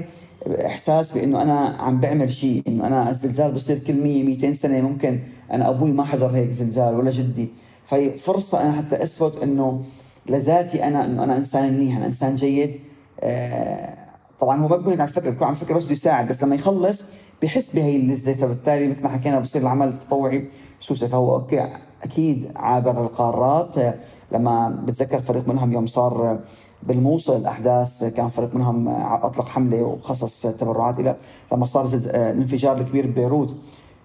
إحساس 0.67 1.13
بإنه 1.13 1.43
أنا 1.43 1.77
عم 1.81 2.01
بعمل 2.01 2.33
شيء 2.33 2.63
إنه 2.69 2.87
أنا 2.87 3.11
الزلزال 3.11 3.53
بصير 3.53 3.79
كل 3.79 3.95
100 3.95 4.25
200 4.25 4.53
سنة 4.53 4.81
ممكن 4.81 5.19
أنا 5.53 5.69
أبوي 5.69 5.93
ما 5.93 6.05
حضر 6.05 6.27
هيك 6.27 6.51
زلزال 6.51 6.95
ولا 6.95 7.11
جدي. 7.11 7.49
فهي 7.93 8.11
فرصة 8.11 8.61
أنا 8.63 8.73
حتى 8.73 9.03
أثبت 9.03 9.43
إنه 9.43 9.83
لذاتي 10.27 10.85
أنا 10.85 11.05
إنه 11.05 11.25
أنا 11.25 11.37
إنسان 11.37 11.73
منيح 11.73 11.97
أنا 11.97 12.07
إنسان 12.07 12.35
جيد. 12.35 12.81
آه 13.21 13.95
طبعا 14.41 14.61
هو 14.61 14.69
ما 14.69 14.77
بيكون 14.77 15.01
على 15.01 15.11
فكرة 15.13 15.31
بيكون 15.31 15.47
على 15.47 15.57
فكرة 15.57 15.75
بس 15.75 15.85
بده 15.85 15.93
يساعد 15.93 16.29
بس 16.29 16.43
لما 16.43 16.55
يخلص 16.55 17.05
بحس 17.43 17.75
بهي 17.75 17.97
اللذه 17.97 18.33
فبالتالي 18.33 18.89
مثل 18.89 19.03
ما 19.03 19.09
حكينا 19.09 19.41
بصير 19.41 19.63
العمل 19.63 19.89
التطوعي 19.89 20.49
سوسه 20.81 21.07
فهو 21.09 21.35
أوكي 21.35 21.73
أكيد 22.03 22.51
عابر 22.57 23.03
القارات 23.03 23.79
آه، 23.79 23.95
لما 24.33 24.83
بتذكر 24.87 25.19
فريق 25.19 25.49
منهم 25.49 25.73
يوم 25.73 25.87
صار 25.87 26.39
بالموصل 26.83 27.37
الأحداث 27.37 28.05
كان 28.05 28.29
فريق 28.29 28.55
منهم 28.55 28.89
أطلق 29.03 29.49
حملة 29.49 29.83
وخصص 29.83 30.43
تبرعات 30.43 30.99
إلى 31.01 31.17
لما 31.53 31.67
صار 31.67 31.85
الانفجار 31.95 32.77
الكبير 32.77 33.07
ببيروت. 33.07 33.57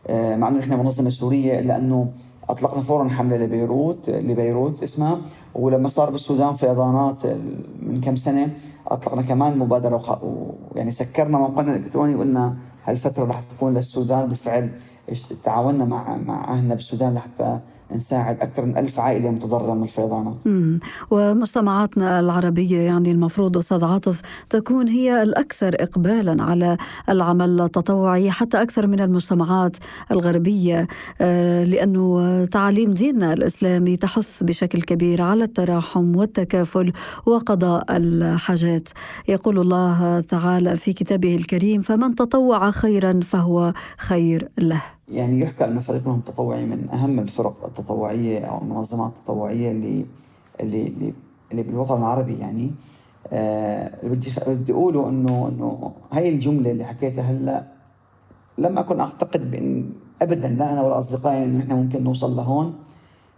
آه، 0.08 0.36
مع 0.36 0.48
إنه 0.48 0.58
نحن 0.58 0.74
منظمة 0.74 1.10
سورية 1.10 1.60
الا 1.60 1.78
انه 1.78 2.12
أطلقنا 2.50 2.82
فورا 2.82 3.10
حملة 3.10 3.38
لبيروت 3.38 4.10
لبيروت 4.10 4.84
اسمها. 4.84 5.22
ولما 5.56 5.90
صار 5.90 6.10
بالسودان 6.10 6.56
فيضانات 6.56 7.26
من 7.82 8.02
كم 8.02 8.16
سنة 8.16 8.54
أطلقنا 8.88 9.22
كمان 9.22 9.58
مبادرة 9.58 10.20
ويعني 10.74 10.92
سكرنا 10.92 11.38
موقعنا 11.38 11.76
الإلكتروني 11.76 12.16
وقلنا 12.16 12.56
هالفترة 12.86 13.26
راح 13.26 13.40
تكون 13.40 13.74
للسودان 13.74 14.28
بالفعل 14.28 14.70
تعاوننا 15.44 15.86
مع 15.86 16.18
مع 16.18 16.54
أهلنا 16.54 16.76
بالسودان 16.76 17.14
لحتى 17.14 17.60
نساعد 17.96 18.40
أكثر 18.42 18.66
من 18.66 18.78
ألف 18.78 19.00
عائلة 19.00 19.32
متضررة 19.32 19.74
من 19.74 19.84
الفيضانات. 19.84 20.36
ومجتمعاتنا 21.12 22.20
العربية 22.20 22.80
يعني 22.80 23.12
المفروض 23.12 23.58
أستاذ 23.58 23.84
عاطف 23.84 24.22
تكون 24.50 24.88
هي 24.88 25.24
الأكثر 25.24 25.76
إقبالا 25.80 26.44
على 26.44 26.78
العمل 27.10 27.62
التطوعي 27.62 28.32
حتى 28.32 28.62
أكثر 28.62 28.88
من 28.88 29.00
المجتمعات 29.00 29.76
الغربية. 30.12 30.88
آه، 31.22 31.64
لأنه 31.64 32.46
تعاليم 32.46 32.94
ديننا 32.94 33.34
الإسلامي 33.34 33.98
تحث 33.98 34.44
بشكل 34.44 34.82
كبير 34.82 35.22
على 35.22 35.44
التراحم 35.44 36.16
والتكافل 36.16 36.94
وقضاء 37.26 37.86
الحاجات. 37.90 38.90
يقول 39.28 39.60
الله 39.60 40.20
تعالى 40.20 40.78
في 40.78 40.94
كتابه 40.94 41.36
الكريم 41.36 41.82
فمن 41.82 42.16
تطوع 42.16 42.72
خيرا 42.72 43.20
فهو 43.24 43.74
خير 43.98 44.50
له. 44.58 44.97
يعني 45.08 45.40
يحكى 45.40 45.66
انه 45.66 45.80
فريق 45.82 46.02
منهم 46.08 46.20
تطوعي 46.20 46.66
من 46.66 46.90
أهم 46.90 47.20
الفرق 47.20 47.66
التطوعية 47.66 48.40
أو 48.46 48.58
المنظمات 48.62 49.12
التطوعية 49.18 49.72
اللي 49.72 50.06
اللي 50.60 50.88
اللي, 50.88 51.14
اللي 51.52 51.64
بالوطن 51.64 51.98
العربي 51.98 52.40
يعني. 52.40 52.72
آه 53.34 53.92
بدي 54.04 54.32
بدي 54.48 54.74
أقوله 54.74 55.10
إنه 55.10 55.48
إنه 55.48 55.92
هاي 56.12 56.30
الجملة 56.30 56.72
اللي 56.72 56.86
حكيتها 56.86 57.22
هلأ 57.22 57.68
لم 58.58 58.78
أكن 58.78 59.00
أعتقد 59.00 59.52
بإن 59.52 59.90
ابدا 60.22 60.48
لا 60.48 60.74
أنا 60.74 60.82
ولا 60.82 60.98
أصدقائي 60.98 61.44
إنه 61.44 61.58
نحن 61.58 61.74
ممكن 61.74 62.04
نوصل 62.04 62.36
لهون. 62.36 62.76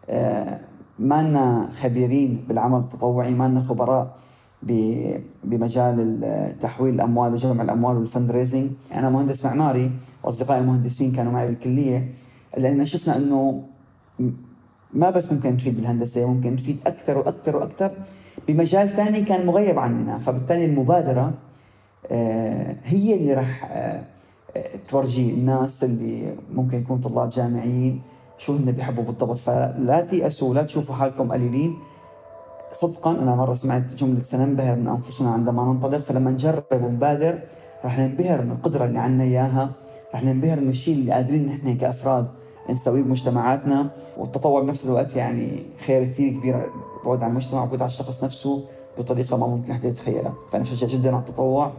آه 0.10 0.60
ما 1.00 1.22
لنا 1.30 1.70
خبيرين 1.82 2.46
بالعمل 2.48 2.80
التطوعي 2.80 3.32
ما 3.32 3.48
لنا 3.48 3.62
خبراء 3.64 4.16
بمجال 5.44 6.20
تحويل 6.62 6.96
الأموال 6.96 7.34
وجمع 7.34 7.64
الأموال 7.64 7.98
والفند 7.98 8.32
ريزنج 8.32 8.72
أنا 8.94 9.10
مهندس 9.10 9.46
معماري 9.46 9.92
وأصدقائي 10.24 10.62
المهندسين 10.62 11.12
كانوا 11.12 11.32
معي 11.32 11.48
بالكلية 11.48 12.12
لأن 12.58 12.86
شفنا 12.86 13.18
إنه 13.18 13.64
ما 14.94 15.10
بس 15.10 15.32
ممكن 15.32 15.50
نفيد 15.54 15.76
بالهندسة 15.76 16.34
ممكن 16.34 16.54
نفيد 16.54 16.78
أكثر 16.88 17.18
وأكثر 17.18 17.56
وأكثر 17.56 17.92
بمجال 18.48 18.90
ثاني 18.90 19.22
كان 19.24 19.46
مغيب 19.46 19.80
عننا. 19.80 20.18
فبالتالي 20.18 20.66
المبادرة 20.66 21.34
آه، 22.12 22.76
هي 22.84 23.16
اللي 23.16 23.34
راح 23.34 23.70
آه، 23.72 24.04
تورجي 24.90 25.30
الناس 25.30 25.84
اللي 25.84 26.36
ممكن 26.54 26.78
يكونوا 26.78 27.04
طلاب 27.04 27.30
جامعيين 27.30 28.02
شو 28.38 28.56
هن 28.56 28.72
بيحبوا 28.72 29.04
بالضبط. 29.04 29.38
فلا 29.38 30.02
تيأسوا 30.02 30.50
ولا 30.50 30.64
تشوفوا 30.64 30.96
حالكم 30.96 31.32
قليلين. 31.32 31.76
صدقا 32.74 33.12
أنا 33.12 33.36
مرة 33.36 33.54
سمعت 33.54 33.94
جملة 33.94 34.24
سننبهر 34.24 34.76
من 34.76 34.88
أنفسنا 34.88 35.30
عندما 35.30 35.64
ننطلق 35.64 35.98
فلما 35.98 36.32
نجرب 36.32 36.64
ونبادر 36.72 37.40
رح 37.86 38.00
ننبهر 38.00 38.42
من 38.42 38.52
القدرة 38.52 38.86
اللي 38.86 39.00
عندنا 39.00 39.24
إياها 39.24 39.72
رح 40.16 40.24
ننبهر 40.24 40.60
من 40.60 40.70
الشيء 40.70 40.96
اللي 40.96 41.12
قادرين 41.12 41.48
نحن 41.48 41.78
كأفراد 41.78 42.28
نسويه 42.70 43.02
بمجتمعاتنا. 43.02 43.90
والتطوع 44.18 44.62
بنفس 44.62 44.86
الوقت 44.86 45.16
يعني 45.16 45.64
خير 45.86 46.06
كثير 46.06 46.34
كبير 46.34 46.70
بعد 47.06 47.24
عن 47.24 47.30
المجتمع 47.30 47.64
وبعد 47.64 47.82
عن 47.82 47.88
الشخص 47.88 48.24
نفسه 48.24 48.66
بطريقة 48.98 49.38
ما 49.38 49.48
ممكن 49.48 49.74
حد 49.74 49.84
يتخيلها. 49.84 50.34
فأنا 50.52 50.64
بشجع 50.64 50.88
جدا 50.88 51.10
على 51.10 51.20
التطوع 51.20 51.72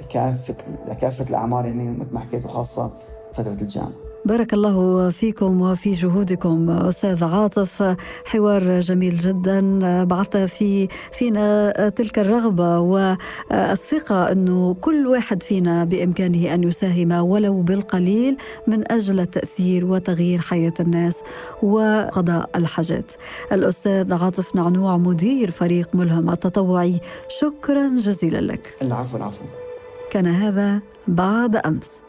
بكافة 0.00 0.54
لكافة 0.88 1.24
الأعمار 1.30 1.66
يعني 1.66 1.90
مثل 1.90 2.14
ما 2.14 2.20
حكيت 2.20 2.44
وخاصة 2.44 2.90
فترة 3.34 3.52
الجامعة. 3.52 4.05
بارك 4.26 4.54
الله 4.54 5.10
فيكم 5.10 5.60
وفي 5.60 5.92
جهودكم 5.92 6.70
أستاذ 6.70 7.24
عاطف 7.24 7.96
حوار 8.24 8.80
جميل 8.80 9.14
جدا 9.14 9.60
بعث 10.04 10.36
في 10.36 10.88
فينا 11.12 11.88
تلك 11.88 12.18
الرغبة 12.18 12.78
والثقة 12.78 14.32
انه 14.32 14.74
كل 14.74 15.06
واحد 15.06 15.42
فينا 15.42 15.84
بإمكانه 15.84 16.54
أن 16.54 16.64
يساهم 16.64 17.12
ولو 17.12 17.62
بالقليل 17.62 18.36
من 18.66 18.92
أجل 18.92 19.20
التاثير 19.20 19.84
وتغيير 19.84 20.38
حياة 20.38 20.74
الناس 20.80 21.16
وقضاء 21.62 22.50
الحاجات. 22.56 23.12
الأستاذ 23.52 24.12
عاطف 24.12 24.56
نعنوع 24.56 24.96
مدير 24.96 25.50
فريق 25.50 25.88
ملهم 25.94 26.30
التطوعي 26.30 27.00
شكرا 27.40 27.88
جزيلا 27.98 28.40
لك. 28.40 28.74
العفو 28.82 29.16
العفو. 29.16 29.44
كان 30.10 30.26
هذا 30.26 30.80
بعد 31.08 31.56
أمس. 31.56 32.05